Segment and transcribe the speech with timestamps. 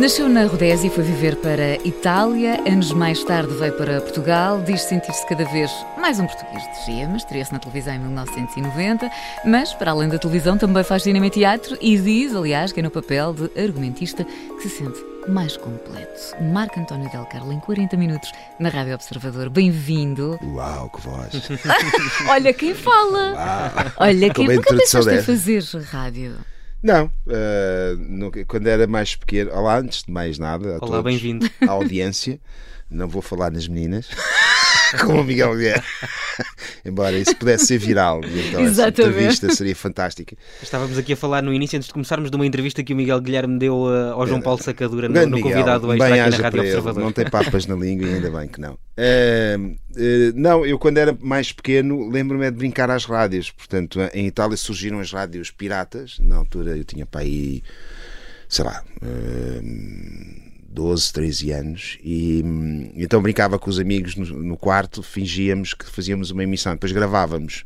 [0.00, 2.58] Nasceu na Rodésia e foi viver para Itália.
[2.66, 4.62] Anos mais tarde veio para Portugal.
[4.62, 9.10] Diz sentir-se cada vez mais um português de Gia, mas estreou-se na televisão em 1990.
[9.44, 12.82] Mas, para além da televisão, também faz cinema e teatro e diz, aliás, que é
[12.82, 16.18] no papel de argumentista que se sente mais completo.
[16.50, 19.50] Marco António Del Carlo, em 40 minutos, na Rádio Observador.
[19.50, 20.38] Bem-vindo.
[20.42, 21.30] Uau, que voz!
[22.26, 23.34] Olha quem fala!
[23.34, 23.92] Uau.
[23.98, 26.36] Olha quem nunca pensaste em fazer rádio.
[26.82, 31.48] Não, eh, nunca- quando era mais pequeno, olá, antes de mais nada, a Olá, bem-vindo.
[31.66, 32.40] à audiência,
[32.90, 34.08] não vou falar nas meninas,
[35.04, 35.84] como o Miguel Guerra,
[36.84, 40.36] embora isso pudesse ser viral, então essa entrevista seria fantástica.
[40.62, 43.20] Estávamos aqui a falar no início, antes de começarmos, de uma entrevista que o Miguel
[43.20, 46.42] Guilherme deu uh, ao João Paulo Sacadura no, no Miguel, convidado bem extra aqui na
[46.42, 47.02] Rádio ele, Observador.
[47.04, 48.78] não tem papas na língua e ainda bem que não.
[48.96, 49.56] Eh,
[49.96, 53.50] eh, não, eu quando era mais pequeno lembro-me é de brincar às rádios.
[53.50, 56.18] Portanto, em Itália surgiram as rádios piratas.
[56.20, 57.62] Na altura eu tinha para aí,
[58.48, 59.60] sei lá, eh,
[60.70, 61.98] 12, 13 anos.
[62.02, 66.72] E hum, então brincava com os amigos no, no quarto, fingíamos que fazíamos uma emissão.
[66.74, 67.64] Depois gravávamos.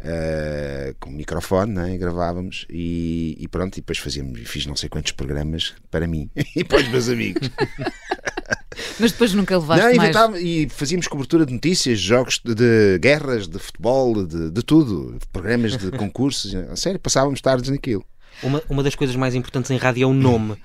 [0.00, 1.98] eh, com microfone, né?
[1.98, 6.62] gravávamos e, e pronto, e depois fazíamos, fiz não sei quantos programas para mim e
[6.64, 7.50] para os meus amigos.
[9.00, 10.40] Mas depois nunca levaste Não, mais.
[10.40, 15.26] e fazíamos cobertura de notícias, jogos de, de guerras, de futebol, de, de tudo, de
[15.32, 16.54] programas de concursos.
[16.54, 18.04] A sério, passávamos tardes naquilo.
[18.40, 20.56] Uma, uma das coisas mais importantes em rádio é o nome.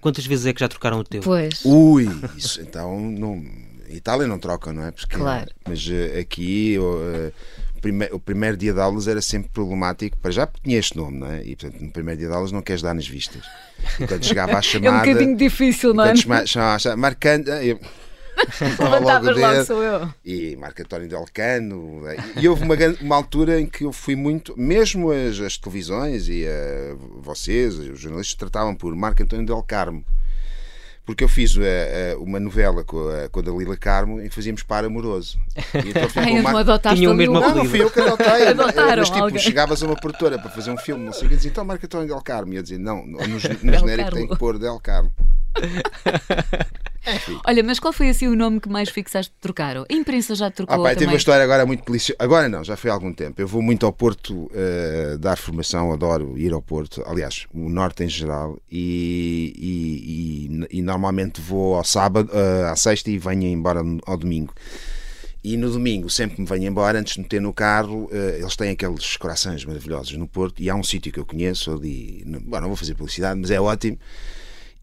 [0.00, 1.20] Quantas vezes é que já trocaram o teu?
[1.22, 1.64] Pois.
[1.64, 3.44] Ui, isso então não.
[3.88, 4.90] Itália não trocam, não é?
[4.92, 5.50] Porque, Claro.
[5.68, 7.00] Mas eh, aqui o,
[7.82, 11.18] eh, o primeiro dia de aulas era sempre problemático, para já porque tinha este nome,
[11.18, 11.42] não é?
[11.44, 13.42] E portanto no primeiro dia de aulas não queres dar nas vistas.
[13.98, 15.06] E quando chegava à É um chamada.
[15.06, 16.08] bocadinho difícil, não é?
[16.10, 17.48] quando chama- chamava, chamava, marcando.
[17.48, 17.80] eh, Eu,
[18.78, 19.64] Logo Levantavas logo, dedo.
[19.66, 20.08] sou eu.
[20.24, 22.02] e Marco António Del Cano.
[22.36, 26.44] E houve uma, uma altura em que eu fui muito, mesmo as, as televisões e
[26.44, 30.04] eh, vocês, os jornalistas, tratavam por Marco António Del Carmo.
[31.04, 34.34] Porque eu fiz eh, eh, uma novela com a, com a Dalila Carmo em que
[34.34, 35.38] fazíamos par amoroso.
[35.74, 38.46] E então Ai, não Mar- Tinha o mesmo Não, não fui eu que adotei.
[38.48, 39.38] Adotaram Mas tipo, alguém.
[39.38, 41.84] chegavas a uma produtora para fazer um filme, não sei o que, dizia, então Marco
[41.84, 42.52] António Del Carmo.
[42.52, 45.10] E eu dizia, não, no, no genérico tem que pôr Del Carmo.
[47.44, 49.84] Olha, mas qual foi assim o nome que mais fixaste de trocaram?
[49.90, 51.14] A imprensa já trocou Ah, teve também.
[51.14, 52.16] uma história agora muito deliciosa.
[52.18, 53.40] Agora não, já foi há algum tempo.
[53.40, 57.02] Eu vou muito ao Porto eh, dar formação, adoro ir ao Porto.
[57.06, 58.58] Aliás, o Norte em geral.
[58.70, 64.16] E, e- e- e normalmente vou ao sábado, eh, à sexta e venho embora ao
[64.16, 64.54] domingo.
[65.42, 68.54] E no domingo, sempre que me venho embora, antes de meter no carro, eh, eles
[68.56, 70.62] têm aqueles corações maravilhosos no Porto.
[70.62, 72.22] E há um sítio que eu conheço ali.
[72.44, 73.98] Bom, não vou fazer publicidade, mas é ótimo.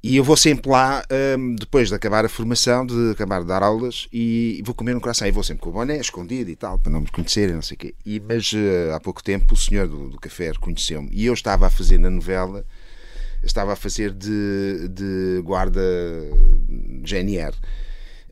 [0.07, 1.03] E eu vou sempre lá,
[1.37, 5.01] hum, depois de acabar a formação, de acabar de dar aulas, e vou comer um
[5.01, 5.27] croissant.
[5.27, 7.75] E vou sempre com o boné escondido e tal, para não me conhecerem, não sei
[7.75, 7.95] o quê.
[8.05, 11.09] E, mas eh, há pouco tempo o senhor do, do café reconheceu-me.
[11.11, 12.65] E eu estava a fazer na novela,
[13.43, 15.81] estava a fazer de, de guarda
[17.03, 17.53] GNR.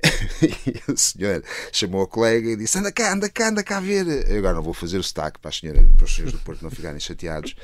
[0.68, 3.80] E o senhor chamou a colega e disse: Anda cá, anda cá, anda cá a
[3.80, 4.06] ver.
[4.30, 6.62] Eu agora não vou fazer o sotaque para, a senhora, para os senhores do Porto
[6.64, 7.56] não ficarem chateados,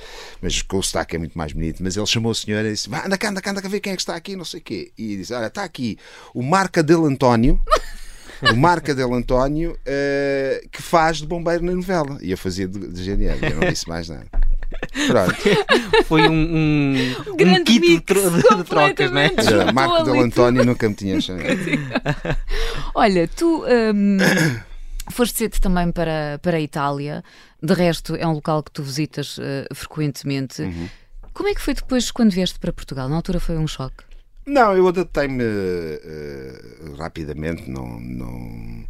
[0.41, 1.81] mas com o sotaque é muito mais bonito.
[1.83, 3.71] Mas ele chamou a senhora e disse: "Vá, Anda cá, anda cá, anda cá a
[3.71, 4.91] ver quem é que está aqui, não sei o quê.
[4.97, 5.97] E disse: Olha, está aqui
[6.33, 7.59] o Marca del António.
[8.51, 12.17] O Marca del António eh, que faz de bombeiro na novela.
[12.21, 14.25] E eu fazia de, de GNR, eu não disse mais nada.
[15.07, 15.35] Pronto.
[16.05, 19.29] Foi um, um, um grande kit de, mix, tro- de trocas, não é?
[19.29, 19.53] completamente.
[19.53, 21.45] Era Marco del António nunca me tinha chamado.
[22.95, 24.17] Olha, tu hum,
[25.11, 27.23] foste cedo também para, para a Itália.
[27.61, 30.61] De resto, é um local que tu visitas eh, frequentemente.
[30.63, 30.89] Uhum.
[31.33, 33.07] Como é que foi depois quando vieste para Portugal?
[33.07, 34.03] Na altura foi um choque.
[34.45, 36.61] Não, eu adaptei-me eh,
[36.97, 38.83] rapidamente, não, não-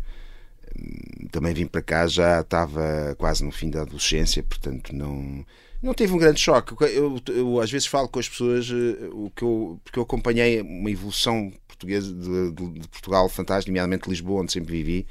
[1.31, 5.45] também vim para cá, já estava quase no fim da adolescência, portanto não,
[5.81, 6.73] não teve um grande choque.
[6.93, 10.61] Eu, eu às vezes falo com as pessoas eh, o que eu, porque eu acompanhei
[10.61, 15.07] uma evolução portuguesa de, de- Portugal fantástica, nomeadamente Lisboa, onde sempre vivi.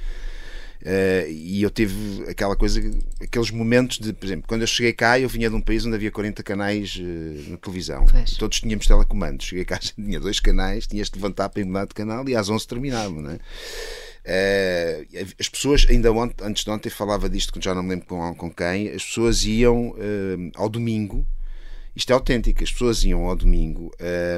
[0.82, 2.80] Eh, e eu tive aquela coisa,
[3.20, 5.94] aqueles momentos de, por exemplo, quando eu cheguei cá, eu vinha de um país onde
[5.96, 8.04] havia 40 canais eh, na televisão.
[8.38, 9.46] Todos tínhamos telecomandos.
[9.46, 12.48] Cheguei cá, tinha dois canais, tinhas de levantar para ir mudar de canal e às
[12.48, 13.38] 11 terminava, não é?
[15.20, 18.06] Eh, as pessoas, ainda ontem, antes de ontem, falava disto, que já não me lembro
[18.06, 21.26] com, com quem, as pessoas iam eh, ao domingo
[21.94, 22.62] Isto é autêntico.
[22.62, 23.90] As pessoas iam ao domingo.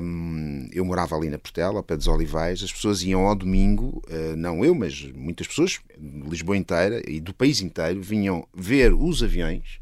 [0.02, 2.62] hum, eu morava ali na Portela, ao pé dos Olivais.
[2.62, 7.20] As pessoas iam ao domingo, uh, não eu, mas muitas pessoas, de Lisboa inteira e
[7.20, 9.80] do país inteiro, vinham ver os aviões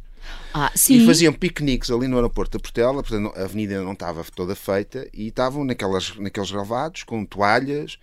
[0.52, 3.02] Ah, e faziam piqueniques ali no aeroporto da Portela.
[3.02, 7.98] Portanto, a avenida não estava toda feita e estavam naquelas, naqueles relevados com toalhas,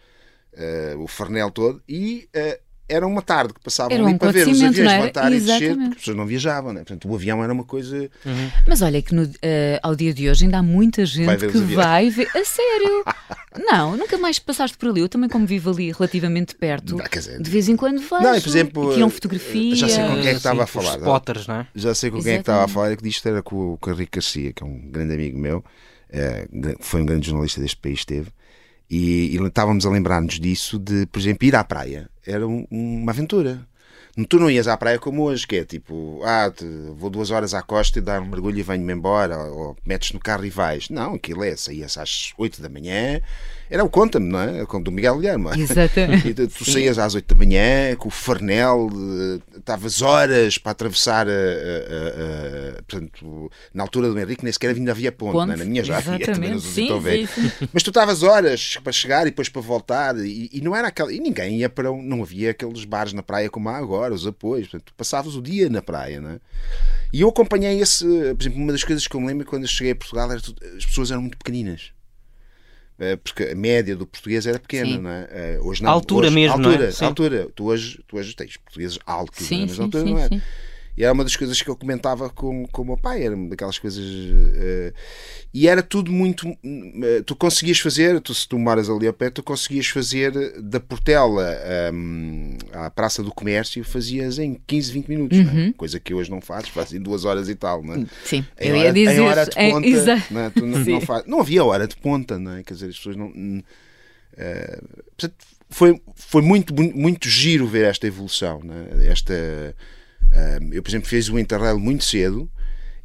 [0.54, 1.82] eh, o farnel todo.
[1.88, 2.60] E eh,
[2.90, 5.00] era uma tarde que passavam Era um ali para ver os aviões não era?
[5.02, 5.78] levantarem e descer, Exatamente.
[5.80, 6.74] porque as pessoas não viajavam.
[6.74, 6.80] Né?
[6.82, 8.10] Portanto, o avião era uma coisa.
[8.68, 11.52] Mas olha que no, eh, ao dia de hoje ainda há muita gente Vai os
[11.52, 12.28] que vai ver.
[12.36, 13.04] A sério?
[13.72, 15.02] não, nunca mais passaste por ali.
[15.02, 18.22] Eu também, como vivo ali relativamente perto, Não, dizer, de vez em quando vejo.
[18.22, 19.78] Não, e, por exemplo, e tiram eh, fotografias.
[19.80, 20.98] já sei com quem é que estava a os falar, não?
[21.00, 21.68] spotters, não é?
[21.76, 23.78] Já sei com quem é que estava a falar, é que disto era com, o-
[23.78, 25.64] com o Henrique Garcia, que é um grande amigo meu,
[26.10, 28.30] eh, gra- foi um grande jornalista deste país, esteve,
[28.90, 32.10] e, e estávamos a lembrar-nos disso, de, por exemplo, ir à praia.
[32.26, 33.66] Era um- uma aventura.
[34.30, 37.54] Tu não ias à praia como hoje, que é tipo, ah, te- vou duas horas
[37.54, 40.50] à costa e dar um mergulho e venho-me embora, ou, ou metes no carro e
[40.50, 40.90] vais.
[40.90, 43.22] Não, aquilo é, saías às 8 da manhã,
[43.70, 44.66] era o conta-me, não é?
[44.66, 45.50] Como do Miguel Guilherme.
[45.62, 46.28] Exatamente.
[46.30, 48.90] E tu, tu saías às 8 da manhã com o farnel,
[49.58, 54.92] estavas horas para atravessar, a, a- a- portanto, na altura do Henrique nem sequer ainda
[54.92, 55.58] havia ponte, Ponte, não é?
[55.58, 57.28] na minha já havia, também não Sim, tão velho.
[57.28, 60.88] sim, Mas tu estavas horas para chegar e depois para voltar, e, e não era
[60.88, 61.12] aquela.
[61.12, 61.92] E ninguém ia para.
[61.92, 64.68] Não havia aqueles bares na praia como há agora, os apoios.
[64.68, 66.40] Portanto, tu passavas o dia na praia, não é?
[67.14, 68.04] E eu acompanhei esse.
[68.06, 70.42] Por exemplo, uma das coisas que eu me lembro quando eu cheguei a Portugal era
[70.78, 71.92] as pessoas eram muito pequeninas.
[73.00, 74.98] Eh, Porque a média do português era pequena, Sim.
[75.02, 75.28] não é?
[75.32, 75.92] Eh, Hoje não.
[75.92, 76.74] Altura hoje, mesmo, não é?
[76.74, 77.06] altura, Sim.
[77.06, 77.48] altura.
[77.56, 79.50] Tu hoje, tu hoje tens portugueses altos, não é?
[79.50, 80.28] Sim, mas na sim, altura sim, não é.
[80.28, 80.42] sim.
[80.98, 83.78] E era uma das coisas que eu comentava com, com o meu pai, era daquelas
[83.78, 84.04] coisas.
[84.56, 84.94] eh,
[85.54, 86.48] e era tudo muito.
[86.64, 90.80] eh, tu conseguias fazer, tu, se tu moras ali ao pé, tu conseguias fazer da
[90.80, 91.56] Portela
[91.94, 95.74] hum, à Praça do Comércio, fazias em 15, 20 minutos, é?
[95.74, 98.06] coisa que hoje não fazes, fazes em duas horas e tal, não é?
[98.26, 99.14] Sim, Em eu hora, ia dizer.
[99.16, 100.50] Em hora de ponta, exa- não, é?
[100.50, 102.64] Tu não, não, faz- não havia hora de ponta, não é?
[102.64, 103.32] Quer dizer, as pessoas não.
[104.36, 104.80] eh,
[105.16, 105.36] portanto,
[105.70, 109.08] foi, foi muito, muito, giro ver esta evolução, não é?
[109.08, 109.76] Esta.
[110.72, 112.50] Eu, por exemplo, fiz o Interrail muito cedo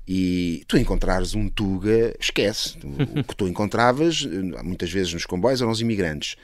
[0.07, 2.77] e tu encontrares um Tuga, esquece.
[3.17, 6.37] O que tu encontravas, eh, muitas vezes nos comboios, eram os imigrantes.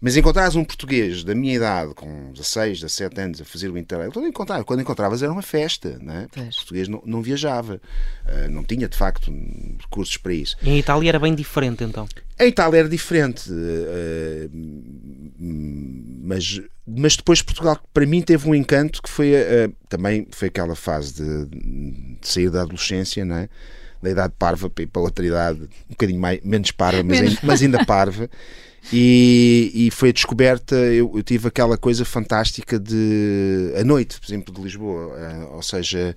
[0.00, 4.10] Mas encontrares um português da minha idade, com 16, 17 anos, a fazer o Interrail,
[4.10, 6.26] quando, encontrava, quando encontravas era uma festa, não é?
[6.32, 6.54] Pois.
[6.54, 7.80] o português não, não viajava,
[8.26, 9.30] eh, não tinha de facto
[9.78, 10.56] recursos para isso.
[10.62, 12.08] E em Itália era bem diferente então.
[12.42, 19.00] A Itália era diferente, eh, hum, mas, mas depois Portugal, para mim, teve um encanto
[19.00, 23.48] que foi eh, também foi aquela fase de, de sair da adolescência, não é?
[24.02, 27.84] da idade parva para outra idade, um bocadinho mais, menos parva, mas, ainda, mas ainda
[27.84, 28.28] parva.
[28.90, 34.26] E, e foi a descoberta, eu, eu tive aquela coisa fantástica de a noite, por
[34.26, 35.16] exemplo, de Lisboa.
[35.18, 36.14] eh, ou seja,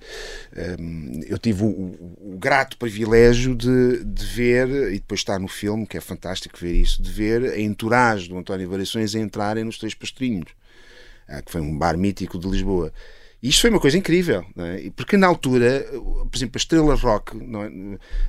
[0.52, 0.76] eh,
[1.28, 5.96] eu tive o, o- grato privilégio de, de ver, e depois está no filme, que
[5.96, 9.94] é fantástico ver isso, de ver a entourage do António Variações a entrarem nos Três
[9.94, 10.48] Pastorinhos,
[11.28, 12.92] ah, que foi um bar mítico de Lisboa.
[13.42, 14.80] E isto foi uma coisa incrível, não é?
[14.80, 17.70] E Porque na altura, por exemplo, a estrela rock, não é?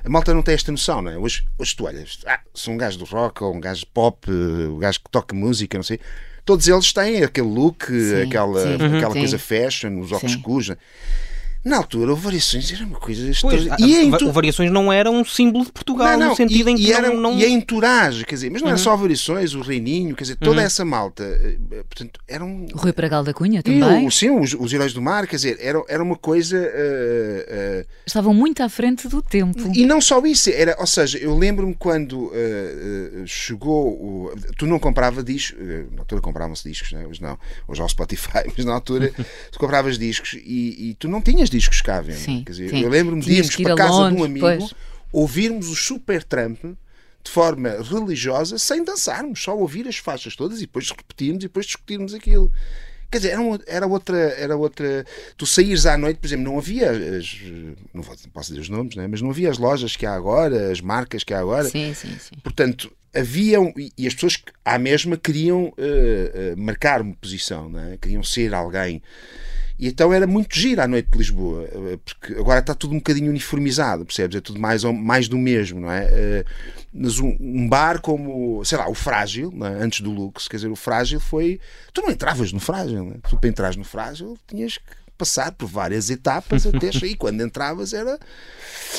[0.04, 1.16] a malta não tem esta noção, não é?
[1.18, 4.28] Hoje, hoje tu olhas, ah, sou um gajo do rock ou um gajo de pop,
[4.30, 5.98] eh, um gajo que toca música, não sei.
[6.44, 9.18] Todos eles têm aquele look, Sim, aquela, sim, aquela sim.
[9.18, 10.70] coisa fashion, os óculos escuros.
[10.70, 10.76] é?
[11.68, 13.84] Na altura, houve variações, era uma coisa Pois, extraordinária.
[13.84, 16.76] a- E a- o Variações não era um símbolo de Portugal, no sentido e, em
[16.76, 17.38] que e era, não, não...
[17.38, 18.82] e a entourage, quer dizer, mas não era Uhum.
[18.84, 21.56] só variações, o Reininho, quer dizer, toda essa malta, eh,
[21.88, 22.66] portanto, era um.
[22.74, 24.06] O Rui Pragal da Cunha também.
[24.06, 26.56] o- sim, os, os Heróis do Mar, quer dizer, era, era uma coisa.
[26.56, 29.70] eh, eh, Estavam muito à frente do tempo.
[29.74, 34.32] e não só isso, era, ou seja, eu lembro-me quando eh, chegou o.
[34.56, 35.58] Tu não comprava discos,
[35.92, 37.06] na altura compravam-se discos, né?
[37.06, 39.12] hoje não, hoje há o Spotify, mas na altura
[39.52, 41.57] tu compravas discos e, e tu não tinhas discos
[41.90, 42.18] à venda.
[42.18, 42.80] Sim, Quer dizer, sim.
[42.82, 44.74] eu lembro-me de irmos que ir para a casa de um amigo, pois.
[45.12, 46.58] ouvirmos o Super Trump
[47.24, 51.66] de forma religiosa, sem dançarmos, só ouvir as faixas todas e depois repetirmos e depois
[51.66, 52.50] discutirmos aquilo.
[53.10, 55.04] Quer dizer, era, uma- era outra, era outra.
[55.36, 57.36] Tu saíres à noite, por exemplo, não havia as.
[57.94, 59.06] Não posso dizer os nomes, né?
[59.08, 61.64] mas não havia as lojas que há agora, as marcas que há agora.
[61.68, 62.34] Sim, sim, sim.
[62.42, 63.72] Portanto, haviam.
[63.96, 67.96] E as pessoas que, à mesma queriam eh, eh, marcar uma posição, não é?
[67.96, 69.02] queriam ser alguém.
[69.78, 72.98] E então era muito giro à noite de Lisboa, eh, porque agora está tudo um
[72.98, 74.36] bocadinho uniformizado, percebes?
[74.36, 76.04] É tudo mais, mais do mesmo, não é?
[76.10, 76.44] Eh,
[76.92, 79.82] Mas um, um bar como, sei lá, o Frágil, é?
[79.84, 81.60] antes do Lux, quer dizer, o Frágil foi.
[81.92, 83.28] Tu não entravas no Frágil, é?
[83.28, 84.84] Tu para entrar no Frágil tinhas que
[85.16, 87.06] passar por várias etapas até chegar.
[87.12, 88.18] E quando entravas era.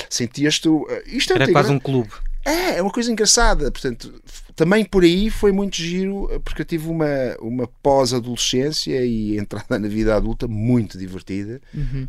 [0.09, 0.69] Sentias-te.
[0.89, 2.11] eh, Isto é Era muito quase engra- um clube.
[2.49, 3.71] É, é uma coisa engraçada.
[3.71, 4.21] Portanto,
[4.55, 7.05] também por aí foi muito giro, eh, porque eu tive uma,
[7.39, 11.61] uma pós-adolescência e entrada na vida adulta muito divertida,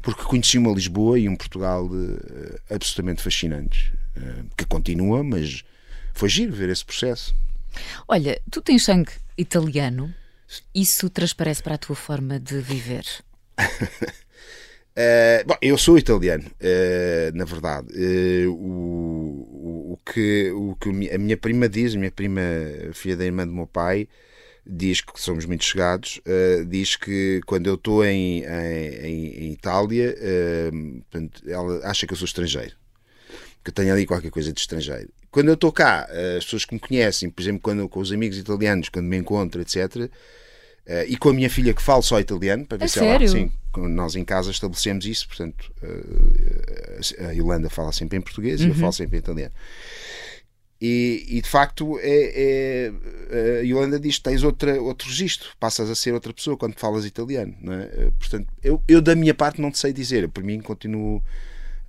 [0.02, 3.92] porque conheci uma Lisboa e um Portugal eh, absolutamente fascinantes.
[4.16, 5.62] uh, que continua, mas
[6.12, 7.34] foi giro ver esse processo.
[8.08, 10.12] Olha, tu tens sangue italiano,
[10.74, 13.04] isso transparece para a tua forma de viver?
[13.58, 17.88] Uh, bom, eu sou italiano, uh, na verdade.
[17.94, 22.40] Uh, o, o, o, que, o que a minha prima diz, a minha prima,
[22.92, 24.08] filha da irmã do meu pai,
[24.66, 26.20] diz que somos muito chegados,
[26.68, 30.14] diz que quando eu estou em, em, em, Itália,
[31.46, 32.76] ela acha que eu sou estrangeiro,
[33.64, 35.08] que eu tenho ali qualquer coisa de estrangeiro.
[35.30, 36.06] Quando eu estou cá,
[36.36, 39.60] as pessoas que me conhecem, por exemplo, quando, com os amigos italianos, quando me encontro,
[39.60, 40.10] etc.,
[40.86, 43.26] Uh, e com a minha filha que fala só italiano, para ver é se sério?
[43.26, 43.36] ela.
[43.36, 48.68] Sim, nós em casa estabelecemos isso, portanto, uh, a Yolanda fala sempre em português uhum.
[48.68, 49.52] e eu falo sempre em italiano.
[50.80, 52.90] E, e de facto, é,
[53.30, 56.74] é, a Yolanda diz que tens outra, outro registro, passas a ser outra pessoa quando
[56.78, 57.54] falas italiano.
[57.70, 58.04] É?
[58.04, 61.22] Eh, portanto, eu, eu da minha parte não te sei dizer, por mim continuo.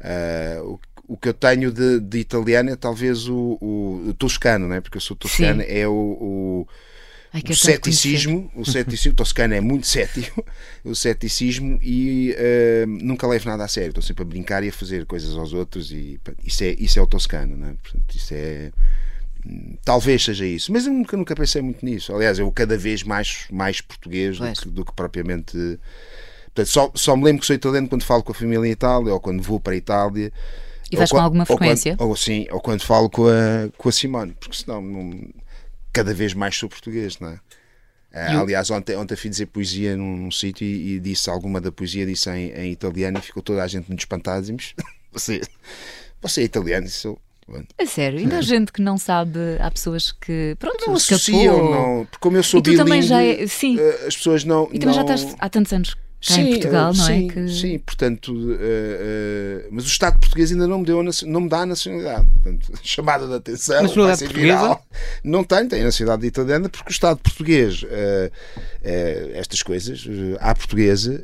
[0.02, 4.68] Uh, o, o que eu tenho de, de italiano é talvez o, o, o toscano,
[4.68, 4.82] não é?
[4.82, 5.68] porque eu sou toscano, Sim.
[5.70, 6.68] é o, o
[7.34, 10.46] Ai, o ceticismo, o ceticismo, Toscano é muito cético,
[10.84, 14.74] o ceticismo e uh, nunca levo nada a sério, estou sempre a brincar e a
[14.74, 17.74] fazer coisas aos outros e isso é, isso é o Toscano, não é?
[17.74, 18.72] Portanto, isso é
[19.84, 22.14] talvez seja isso, mas eu nunca, nunca pensei muito nisso.
[22.14, 25.80] Aliás, eu cada vez mais, mais português do que, do que, propriamente.
[26.46, 29.14] Portanto, só, só me lembro que sou italiano quando falo com a família em Itália
[29.14, 30.32] ou quando vou para a Itália.
[30.92, 31.94] E vais com alguma frequência?
[31.94, 35.10] Ou, quando, ou, sim, ou quando falo com a, com a Simone, porque senão não,
[35.92, 37.40] cada vez mais sou português, não é?
[38.14, 41.72] Uh, aliás, ontem, ontem fui dizer poesia num, num sítio e, e, disse alguma da
[41.72, 44.42] poesia, disse em, em, italiano e ficou toda a gente muito espantada.
[44.42, 44.76] Dizemos,
[45.12, 45.42] você,
[46.22, 46.88] você é italiano?
[46.88, 47.18] Isso,
[47.78, 52.06] é sério, ainda há gente que não sabe, há pessoas que pronto, não associam, não,
[52.06, 53.78] porque como eu sou e tu também já é, sim.
[53.80, 54.70] Eh, as pessoas não.
[54.72, 54.94] E também não...
[54.94, 57.08] já estás há tantos anos cá sim, em Portugal, não é?
[57.08, 57.32] sim, é?
[57.32, 57.50] Que...
[57.50, 61.62] Sim, portanto, uh, uh, mas o Estado português ainda não me, deu, não me dá
[61.62, 62.28] a nacionalidade.
[62.36, 64.58] Portanto, chamada de atenção, nacionalidade portuguesa?
[64.60, 64.86] Viral.
[65.24, 68.32] Não tenho a nacionalidade italiana porque o Estado português, uh,
[69.34, 70.06] estas coisas,
[70.40, 71.24] à portuguesa,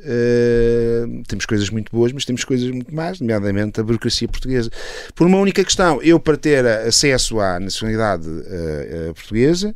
[1.28, 4.70] temos coisas muito boas, mas temos coisas muito más, nomeadamente a burocracia portuguesa.
[5.16, 8.28] Por uma única questão, eu para ter acesso à nacionalidade
[9.16, 9.76] portuguesa,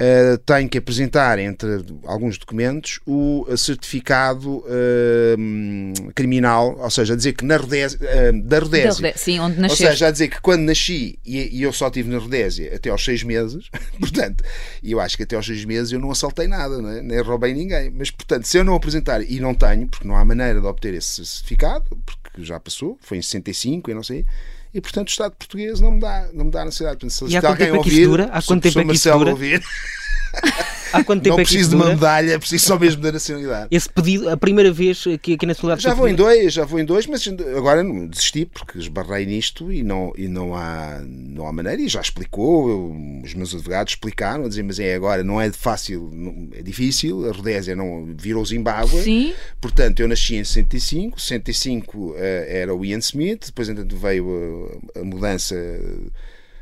[0.00, 7.34] Uh, tem que apresentar, entre alguns documentos, o certificado uh, criminal, ou seja, a dizer
[7.34, 9.12] que na Rodésia, uh, da Rodésia.
[9.14, 9.86] Sim, onde nasceu.
[9.86, 12.88] Ou seja, a dizer que quando nasci, e, e eu só estive na Rodésia até
[12.88, 13.68] aos seis meses,
[14.00, 14.42] portanto,
[14.82, 17.02] e eu acho que até aos seis meses eu não assaltei nada, né?
[17.02, 17.90] nem roubei ninguém.
[17.90, 20.94] Mas, portanto, se eu não apresentar, e não tenho, porque não há maneira de obter
[20.94, 24.24] esse certificado, porque já passou, foi em 65 e não sei
[24.72, 26.98] e portanto o Estado português não me dá, não me dá necessidade.
[26.98, 28.24] Portanto, se e há quanto tempo é que isso dura?
[28.32, 29.30] Há quanto tempo é que isso dura?
[29.30, 29.62] Ouvir,
[30.92, 33.68] Há quanto tempo não é que preciso de uma medalha, preciso só mesmo da nacionalidade.
[33.70, 35.82] Esse pedido, a primeira vez que aqui na nacionalidade.
[35.82, 39.72] Já vou em dois, já vou em dois, mas agora não desisti porque esbarrei nisto
[39.72, 41.80] e não, e não, há, não há maneira.
[41.80, 45.50] E já explicou, eu, os meus advogados explicaram, a dizer, mas é agora, não é
[45.52, 46.10] fácil,
[46.52, 47.28] é difícil.
[47.28, 49.02] A Rodésia não virou Zimbábue.
[49.02, 49.34] Sim.
[49.60, 55.00] Portanto, eu nasci em 65, 65 uh, era o Ian Smith, depois entanto veio a,
[55.00, 55.54] a mudança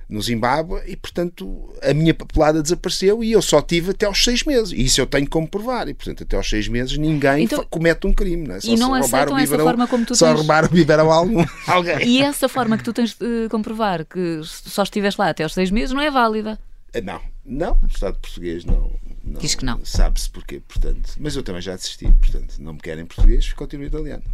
[0.09, 4.43] no Zimbábue e, portanto, a minha papelada desapareceu e eu só tive até aos seis
[4.43, 4.73] meses.
[4.73, 5.87] E isso eu tenho como provar.
[5.89, 8.49] E, portanto, até aos seis meses ninguém então, comete um crime.
[8.49, 8.61] Não é?
[8.61, 10.33] Só e não aceitam essa biberão, forma como tu só tens...
[10.33, 12.09] Só roubar o biberão a algum, alguém.
[12.09, 15.71] E essa forma que tu tens de comprovar que só estiveste lá até aos seis
[15.71, 16.59] meses não é válida?
[16.95, 17.73] Eh, não, não.
[17.83, 18.91] O Estado português não.
[19.23, 19.85] não Diz que não.
[19.85, 21.13] Sabe-se porquê, portanto.
[21.19, 24.23] Mas eu também já desisti, portanto, não me querem português, continuo italiano.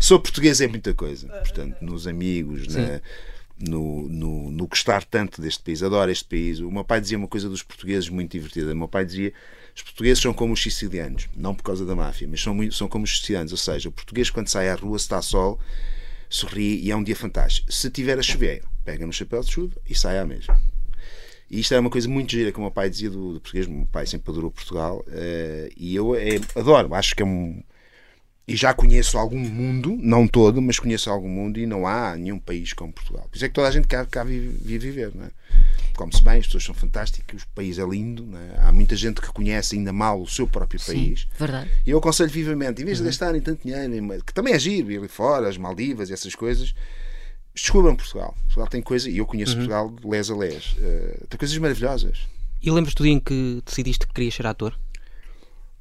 [0.00, 1.28] Sou português é muita coisa.
[1.28, 3.00] Portanto, nos amigos, na,
[3.58, 5.82] no, no, no gostar tanto deste país.
[5.82, 6.60] Adoro este país.
[6.60, 8.72] O meu pai dizia uma coisa dos portugueses muito divertida.
[8.72, 9.32] O meu pai dizia
[9.74, 11.28] os portugueses são como os sicilianos.
[11.36, 13.52] Não por causa da máfia, mas são, muito, são como os sicilianos.
[13.52, 15.58] Ou seja, o português quando sai à rua, se está sol,
[16.28, 17.72] sorri e é um dia fantástico.
[17.72, 20.60] Se tiver a chover, pega no chapéu de chuva e sai à mesma.
[21.50, 23.66] E isto era uma coisa muito gira que o meu pai dizia do, do português.
[23.66, 26.94] O meu pai sempre adorou Portugal uh, e eu é, adoro.
[26.94, 27.62] Acho que é um
[28.48, 32.38] e já conheço algum mundo, não todo, mas conheço algum mundo e não há nenhum
[32.38, 33.28] país como Portugal.
[33.30, 35.30] Por isso é que toda a gente cá, cá vive, vive viver, não é?
[35.94, 38.60] Come-se bem, as pessoas são fantásticas, o país é lindo, é?
[38.66, 41.20] há muita gente que conhece ainda mal o seu próprio país.
[41.20, 41.70] Sim, verdade.
[41.84, 43.08] E eu aconselho vivamente, em vez de uhum.
[43.10, 46.74] gastarem tanto dinheiro, que também é giro, ir ali fora, as Maldivas e essas coisas,
[47.54, 48.34] descubram Portugal.
[48.44, 49.66] Portugal tem coisa, e eu conheço uhum.
[49.66, 52.26] Portugal de les a les, uh, tem coisas maravilhosas.
[52.62, 54.74] E lembras-te do dia em que decidiste que querias ser ator?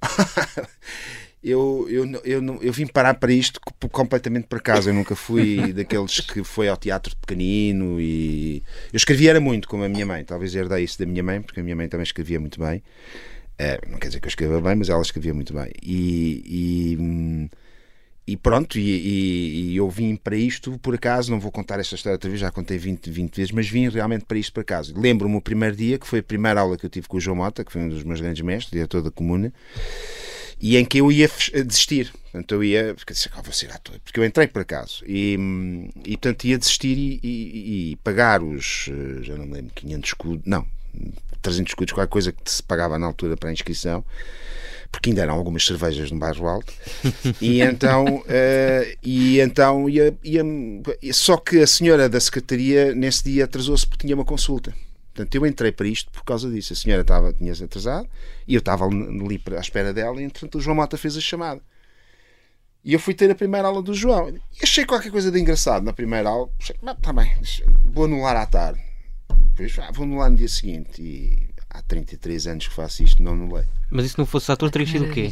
[1.44, 3.60] eu, eu, eu, eu, vim parar para isto
[3.92, 4.90] completamente por acaso.
[4.90, 9.84] Eu nunca fui daqueles que foi ao teatro pequenino e eu escrevia era muito como
[9.84, 10.24] a minha mãe.
[10.24, 12.82] Talvez herdei isso da minha mãe, porque a minha mãe também escrevia muito bem.
[13.58, 15.72] É, não quer dizer que eu escreva bem, mas ela escrevia muito bem.
[15.82, 17.50] E, e,
[18.28, 21.96] e pronto, e, e, e, eu vim para isto por acaso, não vou contar esta
[21.96, 24.94] história outra vez, já contei 20, 20 vezes, mas vim realmente para isto por acaso.
[25.00, 27.38] Lembro-me o primeiro dia, que foi a primeira aula que eu tive com o João
[27.38, 29.54] Mota, que foi um dos meus grandes mestres, diretor da comuna,
[30.60, 31.30] e em que eu ia
[31.66, 32.12] desistir.
[32.24, 35.40] Portanto, eu ia, porque disse, ah, vou ser ator, porque eu entrei por acaso, e,
[36.04, 40.46] e portanto ia desistir e, e, e pagar os, eh, já não lembro, 500 escudos,
[40.46, 40.68] não,
[41.42, 44.04] 300 escudos, qualquer coisa que se pagava na altura para a inscrição
[44.92, 46.74] porque ainda eram algumas cervejas no bairro alto,
[47.42, 50.44] e então, uh, e então ia, ia,
[51.14, 54.74] só que a senhora da secretaria nesse dia atrasou-se porque tinha uma consulta.
[55.14, 56.74] Portanto, eu entrei para isto por causa disso.
[56.74, 58.08] A senhora estava, tinha atrasado
[58.48, 61.60] e eu estava ali à espera dela, e entretanto o João Mota fez a chamada.
[62.86, 64.30] E eu fui ter a primeira aula do João.
[64.30, 66.50] E achei qualquer coisa de engraçado na primeira aula.
[66.60, 67.36] Está bem,
[67.92, 68.80] vou anular à tarde.
[69.50, 71.02] Depois, ah, vou anular no dia seguinte.
[71.02, 71.47] E
[71.78, 73.66] há 33 anos que faço isto, não anulei.
[73.90, 75.32] Mas e se não fosse ator, teria sido o quê?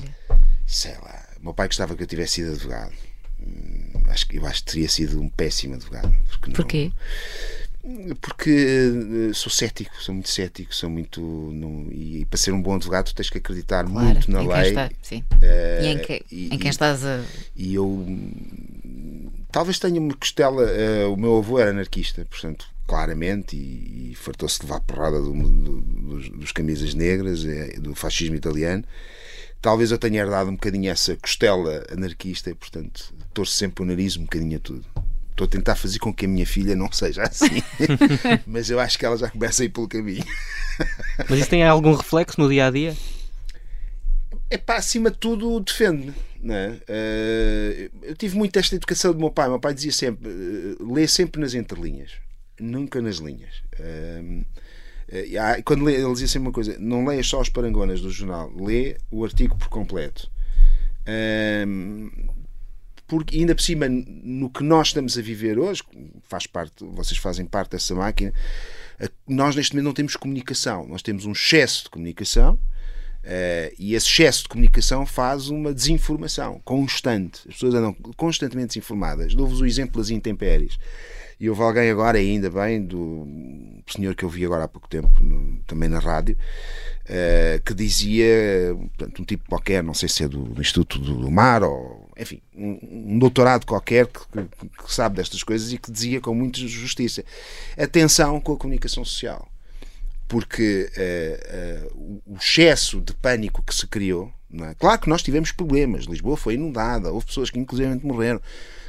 [0.66, 1.25] Sei lá.
[1.40, 2.94] O meu pai gostava que eu tivesse sido advogado.
[3.40, 6.14] Hum, acho que, eu acho que teria sido um péssimo advogado.
[6.30, 6.92] Porque Porquê?
[8.20, 8.90] Porque
[9.30, 11.22] uh, sou cético, sou muito cético, sou muito.
[11.22, 14.70] No, e para ser um bom advogado tens que acreditar claro, muito na em lei.
[14.70, 15.24] Está, sim.
[15.34, 17.24] Uh, e em, que, e, em quem estás a.
[17.56, 18.08] E eu
[19.55, 20.63] talvez tenha uma costela.
[20.63, 25.31] Uh, o meu avô era anarquista, portanto, claramente, e, e fartou-se de levar porrada do,
[25.31, 28.83] do, dos, dos, camisas negras, é, do fascismo italiano.
[29.62, 34.17] Talvez eu tenha herdado um bocadinho essa costela anarquista e, portanto, torço sempre o nariz
[34.17, 34.85] um bocadinho a tudo.
[35.31, 37.63] Estou a tentar fazer com que a minha filha não seja assim,
[38.45, 40.25] mas eu acho que ela já começa a ir pelo caminho.
[41.29, 42.95] mas isso tem algum reflexo no dia a dia?
[44.50, 46.13] É pá, acima de tudo, defende-me.
[46.48, 46.70] É?
[46.70, 49.50] Uh, eu tive muito esta educação do meu pai.
[49.50, 52.12] Meu pai dizia sempre: uh, lê sempre nas entrelinhas
[52.60, 53.64] nunca nas linhas.
[53.80, 54.46] Uh,
[55.64, 58.98] quando lê, ele dizia sempre uma coisa: não leia só as parangonas do jornal, lê
[59.12, 60.30] o artigo por completo.
[63.08, 65.84] porque ainda por cima, no que nós estamos a viver hoje,
[66.24, 68.34] faz parte, vocês fazem parte dessa máquina,
[69.27, 72.60] nós neste momento não temos comunicação, nós temos um excesso de comunicação.
[73.25, 77.42] Uh, e esse excesso de comunicação faz uma desinformação constante.
[77.48, 79.33] As pessoas andam constantemente desinformadas.
[79.33, 80.77] Dou-vos o exemplo das intempéries.
[81.40, 83.27] E houve alguém agora, ainda bem, do
[83.88, 86.38] senhor que eu vi agora há pouco tempo, no, também na rádio,
[87.05, 91.29] uh, que dizia, portanto, um tipo qualquer, não sei se é do, do Instituto do
[91.29, 92.79] Mar, ou enfim, um,
[93.16, 97.25] um doutorado qualquer que, que, que, sabe destas coisas e que dizia com muita justiça:
[97.77, 99.50] atenção com a comunicação social.
[100.27, 104.74] Porque uh, uh, o excesso de pânico que se criou, é?
[104.75, 108.42] claro que nós tivemos problemas, Lisboa foi inundada, houve pessoas que inclusive morreram,